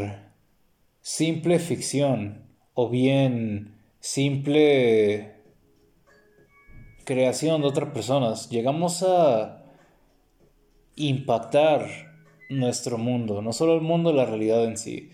simple 1.02 1.60
ficción 1.60 2.48
o 2.74 2.90
bien 2.90 3.78
simple 4.00 5.36
creación 7.04 7.62
de 7.62 7.68
otras 7.68 7.92
personas, 7.92 8.50
llegamos 8.50 9.04
a 9.04 9.64
impactar 10.96 11.86
nuestro 12.50 12.98
mundo, 12.98 13.44
no 13.44 13.54
solo 13.54 13.76
el 13.76 13.82
mundo, 13.82 14.12
la 14.14 14.26
realidad 14.26 14.66
en 14.66 14.80
sí. 14.80 15.12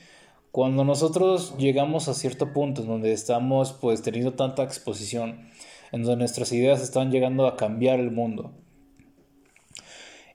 Cuando 0.53 0.85
nosotros 0.85 1.57
llegamos 1.57 2.07
a 2.07 2.13
cierto 2.13 2.53
punto 2.53 2.83
en 2.83 2.87
donde 2.87 3.11
estamos 3.11 3.73
pues 3.73 4.01
teniendo 4.01 4.35
tanta 4.35 4.63
exposición, 4.63 5.49
en 5.91 6.03
donde 6.03 6.19
nuestras 6.19 6.53
ideas 6.53 6.81
están 6.81 7.11
llegando 7.11 7.47
a 7.47 7.57
cambiar 7.57 7.99
el 7.99 8.11
mundo, 8.11 8.60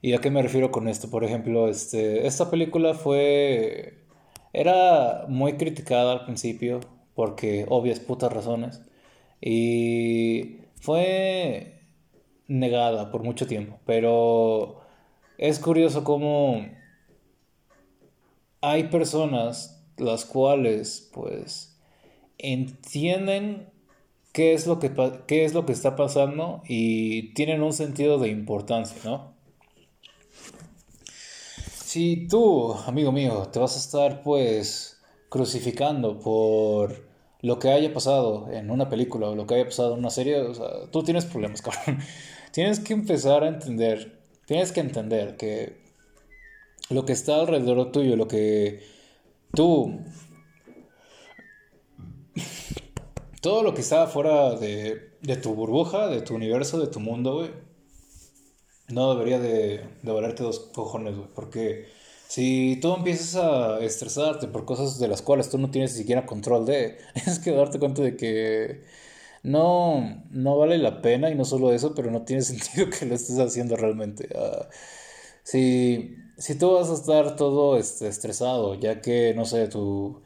¿Y 0.01 0.13
a 0.13 0.19
qué 0.19 0.29
me 0.29 0.41
refiero 0.41 0.71
con 0.71 0.87
esto? 0.87 1.09
Por 1.09 1.23
ejemplo, 1.23 1.69
este, 1.69 2.27
esta 2.27 2.49
película 2.49 2.93
fue... 2.93 4.05
Era 4.53 5.25
muy 5.27 5.53
criticada 5.53 6.13
al 6.13 6.25
principio 6.25 6.79
porque 7.15 7.65
obvias 7.69 7.99
putas 7.99 8.31
razones. 8.31 8.81
Y 9.41 10.59
fue 10.81 11.81
negada 12.47 13.11
por 13.11 13.23
mucho 13.23 13.47
tiempo. 13.47 13.79
Pero 13.85 14.81
es 15.37 15.59
curioso 15.59 16.03
cómo 16.03 16.65
hay 18.61 18.85
personas 18.85 19.85
las 19.97 20.25
cuales 20.25 21.09
pues 21.13 21.79
entienden 22.37 23.69
qué 24.31 24.53
es 24.53 24.67
lo 24.67 24.79
que, 24.79 24.91
qué 25.27 25.45
es 25.45 25.53
lo 25.53 25.65
que 25.65 25.73
está 25.73 25.95
pasando 25.95 26.61
y 26.67 27.33
tienen 27.33 27.63
un 27.63 27.73
sentido 27.73 28.19
de 28.19 28.29
importancia, 28.29 28.97
¿no? 29.03 29.36
Si 31.87 32.27
tú, 32.27 32.73
amigo 32.85 33.13
mío, 33.13 33.47
te 33.49 33.59
vas 33.59 33.77
a 33.77 33.79
estar 33.79 34.21
pues 34.21 34.99
crucificando 35.29 36.19
por 36.19 37.07
lo 37.39 37.59
que 37.59 37.69
haya 37.69 37.93
pasado 37.93 38.51
en 38.51 38.71
una 38.71 38.89
película 38.89 39.29
o 39.29 39.35
lo 39.35 39.47
que 39.47 39.55
haya 39.55 39.63
pasado 39.63 39.93
en 39.93 39.99
una 39.99 40.09
serie, 40.09 40.41
o 40.41 40.53
sea, 40.53 40.91
tú 40.91 41.01
tienes 41.03 41.23
problemas, 41.23 41.61
cabrón. 41.63 41.99
Tienes 42.51 42.81
que 42.81 42.91
empezar 42.91 43.45
a 43.45 43.47
entender, 43.47 44.19
tienes 44.45 44.73
que 44.73 44.81
entender 44.81 45.37
que 45.37 45.77
lo 46.89 47.05
que 47.05 47.13
está 47.13 47.39
alrededor 47.39 47.89
tuyo, 47.93 48.17
lo 48.17 48.27
que 48.27 48.81
tú, 49.55 50.01
todo 53.39 53.63
lo 53.63 53.73
que 53.73 53.79
está 53.79 54.07
fuera 54.07 54.55
de, 54.55 55.13
de 55.21 55.37
tu 55.37 55.55
burbuja, 55.55 56.09
de 56.09 56.21
tu 56.21 56.35
universo, 56.35 56.81
de 56.81 56.87
tu 56.87 56.99
mundo, 56.99 57.35
güey 57.35 57.66
no 58.89 59.13
debería 59.13 59.39
de, 59.39 59.81
de 60.01 60.11
valerte 60.11 60.43
dos 60.43 60.59
cojones, 60.73 61.15
güey. 61.15 61.27
Porque 61.33 61.87
si 62.27 62.79
tú 62.81 62.93
empiezas 62.95 63.35
a 63.35 63.79
estresarte 63.79 64.47
por 64.47 64.65
cosas 64.65 64.99
de 64.99 65.07
las 65.07 65.21
cuales 65.21 65.49
tú 65.49 65.57
no 65.57 65.71
tienes 65.71 65.93
ni 65.93 65.99
siquiera 65.99 66.25
control 66.25 66.65
de, 66.65 66.97
es 67.15 67.39
que 67.39 67.51
darte 67.51 67.79
cuenta 67.79 68.01
de 68.01 68.15
que 68.17 68.83
no, 69.43 70.23
no 70.31 70.57
vale 70.57 70.77
la 70.77 71.01
pena 71.01 71.29
y 71.29 71.35
no 71.35 71.45
solo 71.45 71.73
eso, 71.73 71.93
pero 71.95 72.11
no 72.11 72.23
tiene 72.23 72.41
sentido 72.43 72.89
que 72.89 73.05
lo 73.05 73.15
estés 73.15 73.39
haciendo 73.39 73.75
realmente. 73.77 74.29
Uh, 74.35 74.65
si, 75.43 76.17
si 76.37 76.57
tú 76.57 76.73
vas 76.73 76.89
a 76.89 76.93
estar 76.95 77.35
todo 77.35 77.77
este, 77.77 78.07
estresado, 78.07 78.75
ya 78.75 79.01
que, 79.01 79.33
no 79.35 79.45
sé, 79.45 79.67
tu 79.67 80.21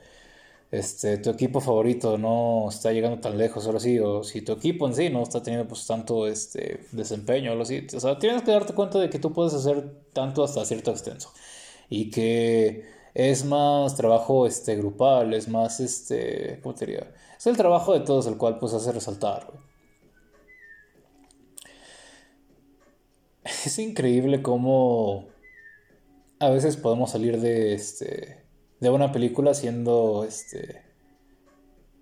este, 0.71 1.17
tu 1.17 1.29
equipo 1.29 1.60
favorito 1.60 2.17
no 2.17 2.67
está 2.69 2.91
llegando 2.93 3.19
tan 3.19 3.38
lejos, 3.38 3.65
ahora 3.65 3.79
sí, 3.79 3.99
o 3.99 4.23
si 4.23 4.41
tu 4.41 4.53
equipo 4.53 4.88
en 4.88 4.95
sí 4.95 5.10
no 5.10 5.23
está 5.23 5.43
teniendo 5.43 5.67
pues 5.67 5.86
tanto 5.86 6.27
este, 6.27 6.81
desempeño, 6.91 7.53
o 7.53 7.62
así, 7.62 7.86
o 7.93 7.99
sea, 7.99 8.17
tienes 8.17 8.41
que 8.43 8.51
darte 8.51 8.73
cuenta 8.73 8.99
de 8.99 9.10
que 9.10 9.19
tú 9.19 9.34
puedes 9.34 9.53
hacer 9.53 10.03
tanto 10.13 10.43
hasta 10.43 10.65
cierto 10.65 10.91
extenso 10.91 11.31
y 11.89 12.10
que 12.10 12.86
es 13.13 13.43
más 13.45 13.95
trabajo 13.97 14.47
este, 14.47 14.75
grupal, 14.77 15.34
es 15.34 15.47
más, 15.49 15.79
este, 15.81 16.60
¿cómo 16.63 16.75
te 16.75 16.86
diría? 16.86 17.12
Es 17.38 17.47
el 17.47 17.57
trabajo 17.57 17.93
de 17.93 17.99
todos 18.01 18.27
el 18.27 18.38
cual 18.38 18.57
pues 18.60 18.73
hace 18.73 18.91
resaltar, 18.91 19.47
Es 23.43 23.77
increíble 23.79 24.41
cómo 24.41 25.27
a 26.39 26.49
veces 26.49 26.77
podemos 26.77 27.12
salir 27.12 27.39
de 27.39 27.73
este 27.73 28.40
de 28.82 28.89
una 28.89 29.13
película 29.13 29.54
siendo 29.54 30.26
este 30.28 30.84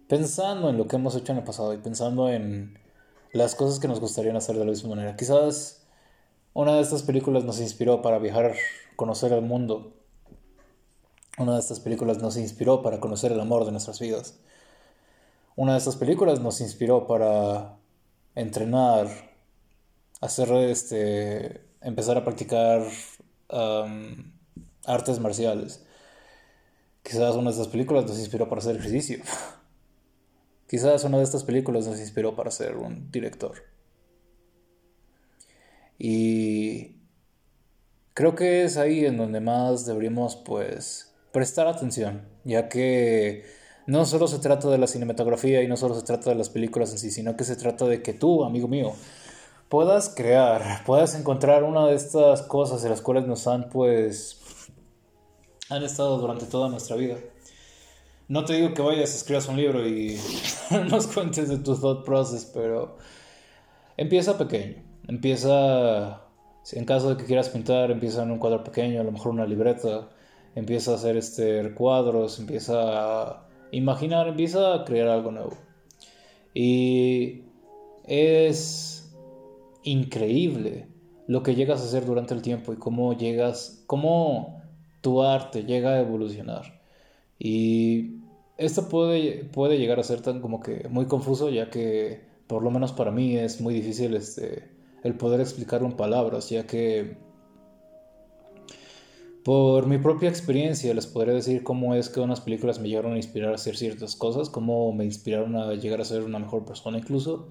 pensando 0.07 0.69
en 0.69 0.77
lo 0.77 0.87
que 0.87 0.95
hemos 0.95 1.15
hecho 1.15 1.33
en 1.33 1.37
el 1.37 1.43
pasado 1.43 1.73
y 1.73 1.77
pensando 1.77 2.29
en 2.29 2.79
las 3.31 3.53
cosas 3.53 3.79
que 3.79 3.87
nos 3.87 3.99
gustaría 3.99 4.35
hacer 4.35 4.57
de 4.57 4.65
la 4.65 4.71
misma 4.71 4.89
manera. 4.89 5.15
Quizás 5.15 5.85
una 6.53 6.73
de 6.73 6.81
estas 6.81 7.03
películas 7.03 7.43
nos 7.43 7.59
inspiró 7.59 8.01
para 8.01 8.17
viajar, 8.17 8.55
conocer 8.95 9.33
el 9.33 9.43
mundo. 9.43 9.93
Una 11.37 11.53
de 11.53 11.59
estas 11.59 11.79
películas 11.79 12.17
nos 12.17 12.37
inspiró 12.37 12.81
para 12.81 12.99
conocer 12.99 13.31
el 13.31 13.39
amor 13.39 13.65
de 13.65 13.71
nuestras 13.71 13.99
vidas. 13.99 14.39
Una 15.55 15.73
de 15.73 15.77
estas 15.77 15.95
películas 15.95 16.39
nos 16.39 16.59
inspiró 16.59 17.05
para 17.05 17.77
entrenar, 18.33 19.07
hacer 20.21 20.51
este, 20.53 21.61
empezar 21.81 22.17
a 22.17 22.23
practicar 22.23 22.83
artes 24.87 25.19
marciales. 25.19 25.85
Quizás 27.09 27.33
una 27.33 27.45
de 27.45 27.55
estas 27.55 27.69
películas 27.69 28.05
nos 28.05 28.19
inspiró 28.19 28.47
para 28.47 28.59
hacer 28.59 28.75
ejercicio. 28.75 29.17
Quizás 30.69 31.03
una 31.05 31.17
de 31.17 31.23
estas 31.23 31.43
películas 31.43 31.87
nos 31.87 31.99
inspiró 31.99 32.35
para 32.35 32.51
ser 32.51 32.77
un 32.77 33.09
director. 33.11 33.63
Y 35.97 36.97
creo 38.13 38.35
que 38.35 38.63
es 38.63 38.77
ahí 38.77 39.05
en 39.05 39.17
donde 39.17 39.39
más 39.39 39.87
deberíamos 39.87 40.35
pues 40.35 41.15
prestar 41.31 41.65
atención, 41.65 42.27
ya 42.43 42.69
que 42.69 43.43
no 43.87 44.05
solo 44.05 44.27
se 44.27 44.37
trata 44.37 44.69
de 44.69 44.77
la 44.77 44.85
cinematografía 44.85 45.63
y 45.63 45.67
no 45.67 45.77
solo 45.77 45.95
se 45.95 46.05
trata 46.05 46.29
de 46.29 46.35
las 46.35 46.49
películas 46.49 46.91
en 46.91 46.99
sí, 46.99 47.09
sino 47.09 47.35
que 47.35 47.43
se 47.43 47.55
trata 47.55 47.85
de 47.85 48.03
que 48.03 48.13
tú, 48.13 48.43
amigo 48.43 48.67
mío, 48.67 48.93
puedas 49.67 50.09
crear, 50.09 50.83
puedas 50.85 51.15
encontrar 51.15 51.63
una 51.63 51.87
de 51.87 51.95
estas 51.95 52.43
cosas 52.43 52.83
de 52.83 52.89
las 52.89 53.01
cuales 53.01 53.25
nos 53.25 53.47
han 53.47 53.69
pues 53.69 54.38
han 55.69 55.83
estado 55.83 56.17
durante 56.17 56.45
toda 56.45 56.69
nuestra 56.69 56.95
vida. 56.95 57.17
No 58.27 58.45
te 58.45 58.53
digo 58.53 58.73
que 58.73 58.81
vayas, 58.81 59.15
escribas 59.15 59.47
un 59.47 59.57
libro 59.57 59.87
y 59.87 60.19
nos 60.89 61.07
cuentes 61.07 61.49
de 61.49 61.57
tu 61.57 61.75
thought 61.75 62.05
process, 62.05 62.49
pero 62.53 62.97
empieza 63.97 64.37
pequeño. 64.37 64.83
Empieza, 65.07 66.21
en 66.71 66.85
caso 66.85 67.09
de 67.09 67.17
que 67.17 67.25
quieras 67.25 67.49
pintar, 67.49 67.89
empieza 67.89 68.23
en 68.23 68.31
un 68.31 68.39
cuadro 68.39 68.63
pequeño, 68.63 69.01
a 69.01 69.03
lo 69.03 69.11
mejor 69.11 69.31
una 69.31 69.45
libreta. 69.45 70.09
Empieza 70.55 70.91
a 70.91 70.95
hacer 70.95 71.17
este, 71.17 71.73
cuadros, 71.73 72.39
empieza 72.39 72.75
a 72.75 73.47
imaginar, 73.71 74.27
empieza 74.27 74.73
a 74.73 74.85
crear 74.85 75.07
algo 75.07 75.31
nuevo. 75.31 75.57
Y 76.53 77.43
es 78.05 79.11
increíble 79.83 80.87
lo 81.27 81.43
que 81.43 81.55
llegas 81.55 81.81
a 81.81 81.85
hacer 81.85 82.05
durante 82.05 82.33
el 82.33 82.41
tiempo 82.41 82.73
y 82.73 82.77
cómo 82.77 83.13
llegas, 83.13 83.83
cómo 83.85 84.58
tu 85.01 85.21
arte 85.23 85.63
llega 85.63 85.91
a 85.91 85.99
evolucionar. 86.01 86.81
Y 87.37 88.19
esto 88.57 88.89
puede, 88.89 89.45
puede 89.45 89.77
llegar 89.77 89.99
a 89.99 90.03
ser 90.03 90.21
tan 90.21 90.41
como 90.41 90.59
que 90.59 90.87
muy 90.89 91.05
confuso, 91.05 91.49
ya 91.49 91.69
que 91.69 92.21
por 92.47 92.63
lo 92.63 92.71
menos 92.71 92.91
para 92.91 93.11
mí 93.11 93.37
es 93.37 93.61
muy 93.61 93.73
difícil 93.73 94.15
este, 94.15 94.69
el 95.03 95.15
poder 95.15 95.39
explicarlo 95.39 95.87
en 95.87 95.95
palabras, 95.95 96.49
ya 96.49 96.65
que 96.67 97.17
por 99.43 99.87
mi 99.87 99.97
propia 99.97 100.29
experiencia 100.29 100.93
les 100.93 101.07
podría 101.07 101.33
decir 101.33 101.63
cómo 101.63 101.95
es 101.95 102.09
que 102.09 102.19
unas 102.19 102.41
películas 102.41 102.79
me 102.79 102.89
llegaron 102.89 103.13
a 103.13 103.17
inspirar 103.17 103.51
a 103.51 103.55
hacer 103.55 103.77
ciertas 103.77 104.15
cosas, 104.15 104.49
cómo 104.49 104.91
me 104.91 105.05
inspiraron 105.05 105.55
a 105.55 105.73
llegar 105.75 106.01
a 106.01 106.05
ser 106.05 106.23
una 106.23 106.39
mejor 106.39 106.65
persona 106.65 106.97
incluso. 106.97 107.47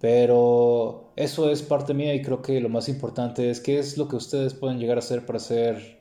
Pero 0.00 1.10
eso 1.16 1.50
es 1.50 1.62
parte 1.62 1.92
mía 1.92 2.14
y 2.14 2.22
creo 2.22 2.40
que 2.40 2.60
lo 2.60 2.68
más 2.68 2.88
importante 2.88 3.50
es 3.50 3.60
qué 3.60 3.78
es 3.80 3.98
lo 3.98 4.06
que 4.06 4.16
ustedes 4.16 4.54
pueden 4.54 4.78
llegar 4.78 4.96
a 4.96 5.00
hacer 5.00 5.26
para 5.26 5.40
ser 5.40 5.97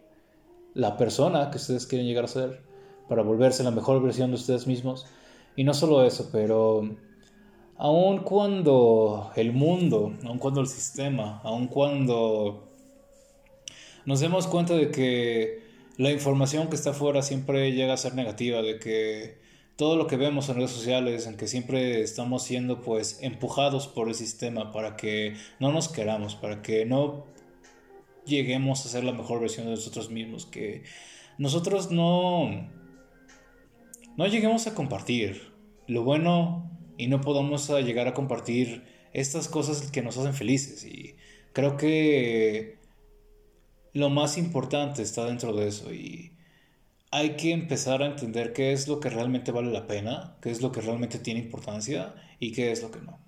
la 0.78 0.96
persona 0.96 1.50
que 1.50 1.58
ustedes 1.58 1.88
quieren 1.88 2.08
llegar 2.08 2.26
a 2.26 2.28
ser 2.28 2.62
para 3.10 3.24
volverse 3.24 3.64
la 3.64 3.72
mejor 3.72 4.02
versión 4.02 4.30
de 4.30 4.36
ustedes 4.36 4.68
mismos. 4.68 5.08
Y 5.56 5.64
no 5.64 5.74
solo 5.74 6.04
eso, 6.04 6.30
pero 6.32 6.88
aun 7.78 8.20
cuando 8.20 9.32
el 9.36 9.54
mundo, 9.54 10.14
aun 10.24 10.38
cuando 10.38 10.62
el 10.62 10.68
sistema, 10.68 11.42
aun 11.44 11.68
cuando 11.68 12.70
nos 14.06 14.20
demos 14.20 14.46
cuenta 14.46 14.76
de 14.76 14.92
que 14.92 15.64
la 15.98 16.12
información 16.12 16.70
que 16.70 16.76
está 16.76 16.92
afuera 16.92 17.24
siempre 17.24 17.72
llega 17.72 17.94
a 17.94 17.98
ser 17.98 18.14
negativa, 18.14 18.62
de 18.62 18.78
que 18.78 19.40
todo 19.78 19.96
lo 19.96 20.06
que 20.06 20.16
vemos 20.16 20.48
en 20.50 20.58
redes 20.58 20.72
sociales, 20.72 21.26
en 21.26 21.38
que 21.38 21.48
siempre 21.48 22.02
estamos 22.02 22.44
siendo 22.44 22.82
pues 22.82 23.18
empujados 23.24 23.88
por 23.88 24.10
el 24.10 24.16
sistema 24.16 24.72
para 24.72 24.96
que 24.96 25.36
no 25.60 25.72
nos 25.72 25.90
queramos, 25.90 26.36
para 26.36 26.62
que 26.62 26.86
no 26.86 27.26
lleguemos 28.28 28.86
a 28.86 28.90
ser 28.90 29.04
la 29.04 29.14
mejor 29.14 29.40
versión 29.40 29.66
de 29.66 29.72
nosotros 29.72 30.12
mismos, 30.12 30.46
que 30.46 30.84
nosotros 31.38 31.92
no 31.92 32.70
no 34.18 34.26
lleguemos 34.26 34.66
a 34.66 34.74
compartir 34.74 35.54
lo 35.86 36.04
bueno 36.04 36.72
y 36.98 37.08
no 37.08 37.22
podamos 37.22 37.70
llegar 37.70 38.08
a 38.08 38.16
compartir 38.16 38.84
estas 39.14 39.48
cosas 39.48 39.92
que 39.92 40.02
nos 40.02 40.18
hacen 40.18 40.34
felices. 40.34 40.84
Y 40.86 41.16
creo 41.54 41.78
que 41.78 42.80
lo 43.94 44.10
más 44.10 44.38
importante 44.40 45.04
está 45.04 45.26
dentro 45.26 45.54
de 45.54 45.68
eso 45.68 45.94
y 45.94 46.34
hay 47.12 47.36
que 47.36 47.52
empezar 47.52 48.02
a 48.02 48.08
entender 48.08 48.54
qué 48.54 48.74
es 48.74 48.88
lo 48.88 49.00
que 49.00 49.10
realmente 49.10 49.52
vale 49.52 49.72
la 49.72 49.88
pena, 49.88 50.38
qué 50.42 50.50
es 50.50 50.62
lo 50.62 50.72
que 50.72 50.82
realmente 50.82 51.20
tiene 51.20 51.40
importancia 51.40 52.16
y 52.40 52.52
qué 52.52 52.72
es 52.72 52.82
lo 52.82 52.92
que 52.92 53.02
no. 53.02 53.20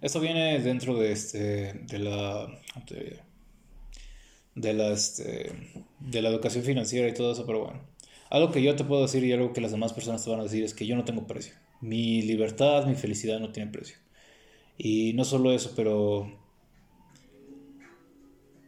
Esto 0.00 0.20
viene 0.20 0.60
dentro 0.60 0.96
de, 0.96 1.12
este, 1.12 1.72
de 1.74 1.98
la 1.98 2.46
de 4.54 4.72
la, 4.72 4.92
este, 4.92 5.52
de 6.00 6.22
la 6.22 6.28
educación 6.28 6.64
financiera 6.64 7.08
y 7.08 7.14
todo 7.14 7.32
eso, 7.32 7.46
pero 7.46 7.64
bueno. 7.64 7.80
Algo 8.30 8.52
que 8.52 8.62
yo 8.62 8.76
te 8.76 8.84
puedo 8.84 9.02
decir 9.02 9.24
y 9.24 9.32
algo 9.32 9.52
que 9.52 9.60
las 9.60 9.70
demás 9.70 9.92
personas 9.92 10.22
te 10.22 10.30
van 10.30 10.40
a 10.40 10.44
decir 10.44 10.62
es 10.62 10.74
que 10.74 10.86
yo 10.86 10.96
no 10.96 11.04
tengo 11.04 11.26
precio. 11.26 11.54
Mi 11.80 12.22
libertad, 12.22 12.86
mi 12.86 12.94
felicidad 12.94 13.40
no 13.40 13.52
tienen 13.52 13.72
precio. 13.72 13.96
Y 14.76 15.14
no 15.14 15.24
solo 15.24 15.52
eso, 15.52 15.72
pero 15.74 16.30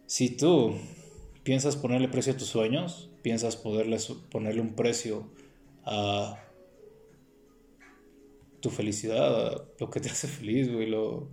si 0.07 0.31
tú 0.31 0.77
piensas 1.43 1.77
ponerle 1.77 2.09
precio 2.09 2.33
a 2.33 2.37
tus 2.37 2.49
sueños, 2.49 3.11
piensas 3.23 3.57
poderle 3.57 3.99
ponerle 4.31 4.61
un 4.61 4.75
precio 4.75 5.31
a 5.85 6.43
tu 8.61 8.71
felicidad, 8.71 9.69
lo 9.79 9.91
que 9.91 10.01
te 10.01 10.11
hace 10.11 10.29
feliz, 10.29 10.73
güey, 10.73 10.87
lo, 10.87 11.29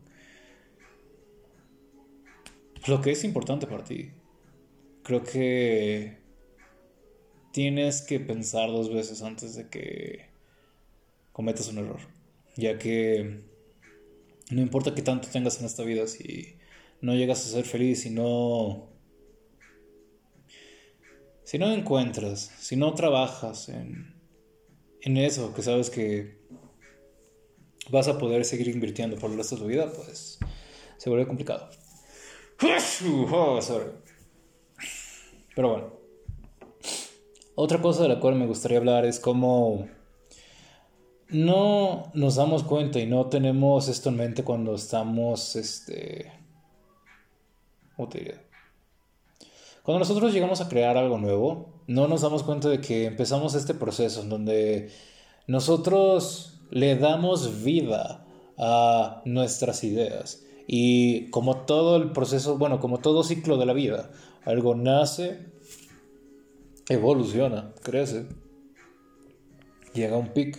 lo 2.88 3.02
que 3.02 3.12
es 3.12 3.24
importante 3.24 3.68
para 3.68 3.84
ti. 3.84 4.12
Creo 5.04 5.24
que 5.24 6.18
tienes 7.52 8.02
que 8.02 8.20
pensar 8.20 8.70
dos 8.70 8.94
veces 8.94 9.22
antes 9.22 9.56
de 9.56 9.70
que 9.70 10.30
cometas 11.32 11.70
un 11.70 11.80
error, 11.80 12.00
ya 12.56 12.78
que 12.78 13.42
no 14.50 14.62
importa 14.62 14.96
qué 14.96 15.02
tanto 15.02 15.28
tengas 15.30 15.60
en 15.60 15.66
esta 15.66 15.84
vida, 15.84 16.08
si 16.08 16.58
no 17.02 17.16
llegas 17.16 17.46
a 17.46 17.50
ser 17.50 17.66
feliz, 17.66 18.02
si 18.02 18.10
no... 18.10 18.90
Si 21.44 21.58
no 21.58 21.72
encuentras, 21.72 22.52
si 22.60 22.76
no 22.76 22.94
trabajas 22.94 23.70
en, 23.70 24.16
en 25.02 25.16
eso, 25.16 25.54
que 25.54 25.62
sabes 25.62 25.90
que 25.90 26.38
vas 27.90 28.08
a 28.08 28.18
poder 28.18 28.46
seguir 28.46 28.68
invirtiendo 28.68 29.18
por 29.18 29.32
el 29.32 29.38
resto 29.38 29.56
de 29.56 29.62
tu 29.62 29.68
vida, 29.68 29.92
pues 29.92 30.40
se 30.98 31.10
vuelve 31.10 31.28
complicado. 31.28 31.70
Oh, 33.32 33.60
pero 35.56 35.70
bueno. 35.70 35.94
Otra 37.56 37.82
cosa 37.82 38.04
de 38.04 38.10
la 38.10 38.20
cual 38.20 38.36
me 38.36 38.46
gustaría 38.46 38.78
hablar 38.78 39.06
es 39.06 39.20
cómo 39.20 39.88
no 41.30 42.12
nos 42.14 42.36
damos 42.36 42.64
cuenta 42.64 43.00
y 43.00 43.06
no 43.06 43.28
tenemos 43.28 43.88
esto 43.88 44.10
en 44.10 44.18
mente 44.18 44.44
cuando 44.44 44.76
estamos, 44.76 45.56
este... 45.56 46.32
¿Cómo 47.96 48.10
te 48.10 48.20
diría? 48.20 48.44
Cuando 49.84 50.00
nosotros 50.00 50.34
llegamos 50.34 50.62
a 50.62 50.70
crear 50.70 50.98
algo 50.98 51.18
nuevo, 51.18 51.82
no 51.88 52.08
nos 52.08 52.22
damos 52.22 52.44
cuenta 52.44 52.70
de 52.70 52.82
que 52.82 53.06
empezamos 53.06 53.56
este 53.56 53.74
proceso 53.74 54.22
en 54.22 54.30
donde 54.30 54.92
nosotros 55.48 56.57
le 56.70 56.96
damos 56.96 57.64
vida 57.64 58.26
a 58.58 59.22
nuestras 59.26 59.84
ideas. 59.84 60.44
Y 60.68 61.30
como 61.30 61.66
todo 61.66 61.96
el 61.96 62.12
proceso, 62.12 62.58
bueno, 62.58 62.80
como 62.80 63.00
todo 63.00 63.24
ciclo 63.24 63.58
de 63.58 63.66
la 63.66 63.74
vida, 63.74 64.12
algo 64.44 64.76
nace, 64.76 65.52
evoluciona, 66.90 67.74
crece, 67.84 68.28
llega 69.94 70.16
a 70.16 70.20
un 70.20 70.34
pic, 70.34 70.58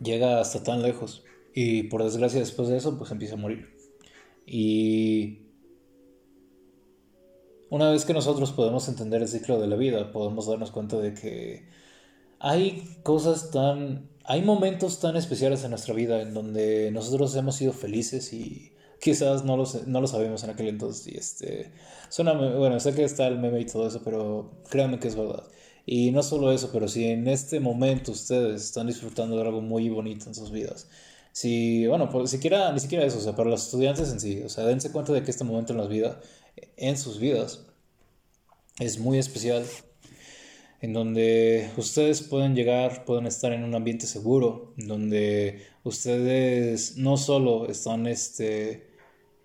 llega 0.00 0.40
hasta 0.40 0.62
tan 0.62 0.82
lejos 0.82 1.24
y 1.54 1.84
por 1.84 2.02
desgracia 2.02 2.40
después 2.40 2.68
de 2.68 2.76
eso 2.76 2.98
pues 2.98 3.10
empieza 3.10 3.34
a 3.34 3.38
morir. 3.38 3.74
Y 4.46 5.38
una 7.70 7.90
vez 7.90 8.04
que 8.04 8.12
nosotros 8.12 8.52
podemos 8.52 8.88
entender 8.88 9.22
el 9.22 9.28
ciclo 9.28 9.60
de 9.60 9.66
la 9.66 9.76
vida, 9.76 10.12
podemos 10.12 10.46
darnos 10.46 10.70
cuenta 10.70 10.98
de 10.98 11.14
que 11.14 11.68
hay 12.44 12.98
cosas 13.02 13.50
tan... 13.50 14.08
Hay 14.26 14.40
momentos 14.42 15.00
tan 15.00 15.16
especiales 15.16 15.64
en 15.64 15.70
nuestra 15.70 15.92
vida 15.92 16.22
en 16.22 16.32
donde 16.32 16.90
nosotros 16.92 17.36
hemos 17.36 17.56
sido 17.56 17.74
felices 17.74 18.32
y 18.32 18.72
quizás 18.98 19.44
no 19.44 19.56
lo, 19.58 19.64
no 19.86 20.00
lo 20.00 20.06
sabemos 20.06 20.44
en 20.44 20.50
aquel 20.50 20.68
entonces. 20.68 21.06
Y 21.12 21.18
este, 21.18 21.72
suena, 22.08 22.32
bueno, 22.32 22.80
sé 22.80 22.94
que 22.94 23.04
está 23.04 23.26
el 23.26 23.38
meme 23.38 23.60
y 23.60 23.66
todo 23.66 23.86
eso, 23.86 24.00
pero 24.02 24.50
créanme 24.70 24.98
que 24.98 25.08
es 25.08 25.16
verdad. 25.16 25.44
Y 25.84 26.10
no 26.10 26.22
solo 26.22 26.52
eso, 26.52 26.70
pero 26.72 26.88
si 26.88 27.04
en 27.04 27.28
este 27.28 27.60
momento 27.60 28.12
ustedes 28.12 28.62
están 28.62 28.86
disfrutando 28.86 29.36
de 29.36 29.42
algo 29.42 29.60
muy 29.60 29.90
bonito 29.90 30.26
en 30.26 30.34
sus 30.34 30.50
vidas, 30.50 30.88
si, 31.32 31.86
bueno, 31.86 32.08
pues 32.08 32.30
siquiera, 32.30 32.72
ni 32.72 32.80
siquiera 32.80 33.04
eso, 33.04 33.18
o 33.18 33.20
sea, 33.20 33.36
para 33.36 33.50
los 33.50 33.64
estudiantes 33.64 34.10
en 34.10 34.20
sí, 34.20 34.42
o 34.42 34.48
sea, 34.48 34.64
dense 34.64 34.90
cuenta 34.92 35.12
de 35.12 35.22
que 35.22 35.30
este 35.30 35.44
momento 35.44 35.72
en 35.72 35.78
las 35.78 35.88
vidas, 35.88 36.16
en 36.76 36.96
sus 36.96 37.18
vidas, 37.18 37.66
es 38.78 38.98
muy 38.98 39.18
especial, 39.18 39.64
en 40.80 40.92
donde 40.92 41.70
ustedes 41.76 42.22
pueden 42.22 42.54
llegar, 42.54 43.04
pueden 43.04 43.26
estar 43.26 43.52
en 43.52 43.64
un 43.64 43.74
ambiente 43.74 44.06
seguro, 44.06 44.74
donde 44.76 45.62
ustedes 45.82 46.96
no 46.96 47.16
solo 47.16 47.68
están 47.68 48.06
este, 48.06 48.88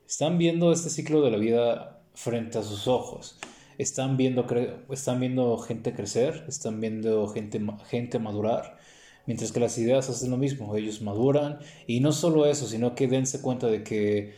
están 0.08 0.38
viendo 0.38 0.72
este 0.72 0.89
ciclo 0.89 1.22
de 1.22 1.32
la 1.32 1.38
vida 1.38 2.04
frente 2.13 2.58
a 2.58 2.63
sus 2.63 2.88
ojos. 2.88 3.39
están 3.78 4.18
viendo, 4.18 4.46
están 4.92 5.20
viendo 5.22 5.58
gente 5.60 5.94
crecer, 5.94 6.44
están 6.50 6.82
viendo 6.82 7.28
gente, 7.30 7.62
gente 7.88 8.20
madurar, 8.20 8.78
mientras 9.26 9.52
que 9.54 9.62
las 9.62 9.78
ideas 9.78 10.10
hacen 10.10 10.32
lo 10.32 10.38
mismo, 10.38 10.76
ellos 10.76 11.02
maduran 11.02 11.60
y 11.88 12.02
no 12.02 12.12
solo 12.12 12.46
eso, 12.46 12.68
sino 12.68 12.96
que 12.96 13.08
dense 13.08 13.42
cuenta 13.42 13.68
de 13.68 13.84
que 13.84 14.34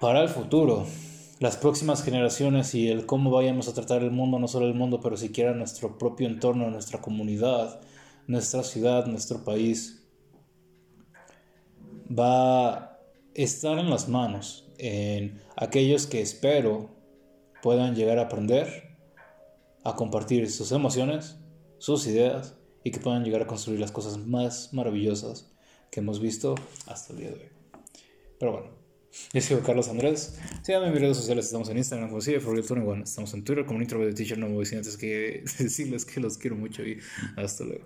para 0.00 0.22
el 0.22 0.28
futuro, 0.28 0.86
las 1.38 1.56
próximas 1.56 2.02
generaciones 2.02 2.74
y 2.74 2.88
el 2.88 3.04
cómo 3.04 3.30
vayamos 3.30 3.68
a 3.68 3.74
tratar 3.74 4.02
el 4.02 4.10
mundo, 4.10 4.38
no 4.38 4.48
solo 4.48 4.66
el 4.66 4.74
mundo, 4.74 5.00
pero 5.00 5.16
siquiera 5.16 5.52
nuestro 5.52 5.98
propio 5.98 6.26
entorno, 6.26 6.70
nuestra 6.70 7.00
comunidad, 7.00 7.80
nuestra 8.26 8.62
ciudad, 8.62 9.06
nuestro 9.06 9.44
país, 9.44 10.06
va 12.10 12.72
a 12.72 12.98
estar 13.34 13.78
en 13.78 13.90
las 13.90 14.08
manos 14.08 14.68
en 14.78 15.42
aquellos 15.56 16.06
que 16.06 16.20
espero 16.20 16.90
puedan 17.62 17.94
llegar 17.94 18.18
a 18.18 18.22
aprender, 18.22 18.96
a 19.84 19.94
compartir 19.96 20.50
sus 20.50 20.72
emociones, 20.72 21.36
sus 21.78 22.06
ideas 22.06 22.56
y 22.84 22.90
que 22.90 23.00
puedan 23.00 23.24
llegar 23.24 23.42
a 23.42 23.46
construir 23.46 23.80
las 23.80 23.92
cosas 23.92 24.18
más 24.18 24.72
maravillosas 24.72 25.52
que 25.90 26.00
hemos 26.00 26.20
visto 26.20 26.54
hasta 26.86 27.12
el 27.12 27.18
día 27.18 27.28
de 27.30 27.34
hoy. 27.34 27.48
Pero 28.38 28.52
bueno. 28.52 28.75
Yo 29.32 29.40
soy 29.40 29.60
Carlos 29.60 29.88
Andrés. 29.88 30.34
Síganme 30.62 30.86
en 30.86 30.92
mis 30.92 31.00
redes 31.00 31.16
sociales. 31.16 31.46
Estamos 31.46 31.68
en 31.68 31.78
Instagram 31.78 32.08
como 32.08 32.20
sigue, 32.20 32.38
Estamos 32.38 33.34
en 33.34 33.44
Twitter 33.44 33.64
como 33.64 33.76
un 33.76 33.82
intro 33.82 34.04
de 34.04 34.12
teacher. 34.12 34.38
No 34.38 34.48
me 34.48 34.54
voy 34.54 34.66
sin 34.66 34.78
antes 34.78 34.96
que 34.96 35.42
decirles 35.58 36.04
que 36.04 36.20
los 36.20 36.38
quiero 36.38 36.56
mucho 36.56 36.82
y 36.82 36.98
hasta 37.36 37.64
luego. 37.64 37.84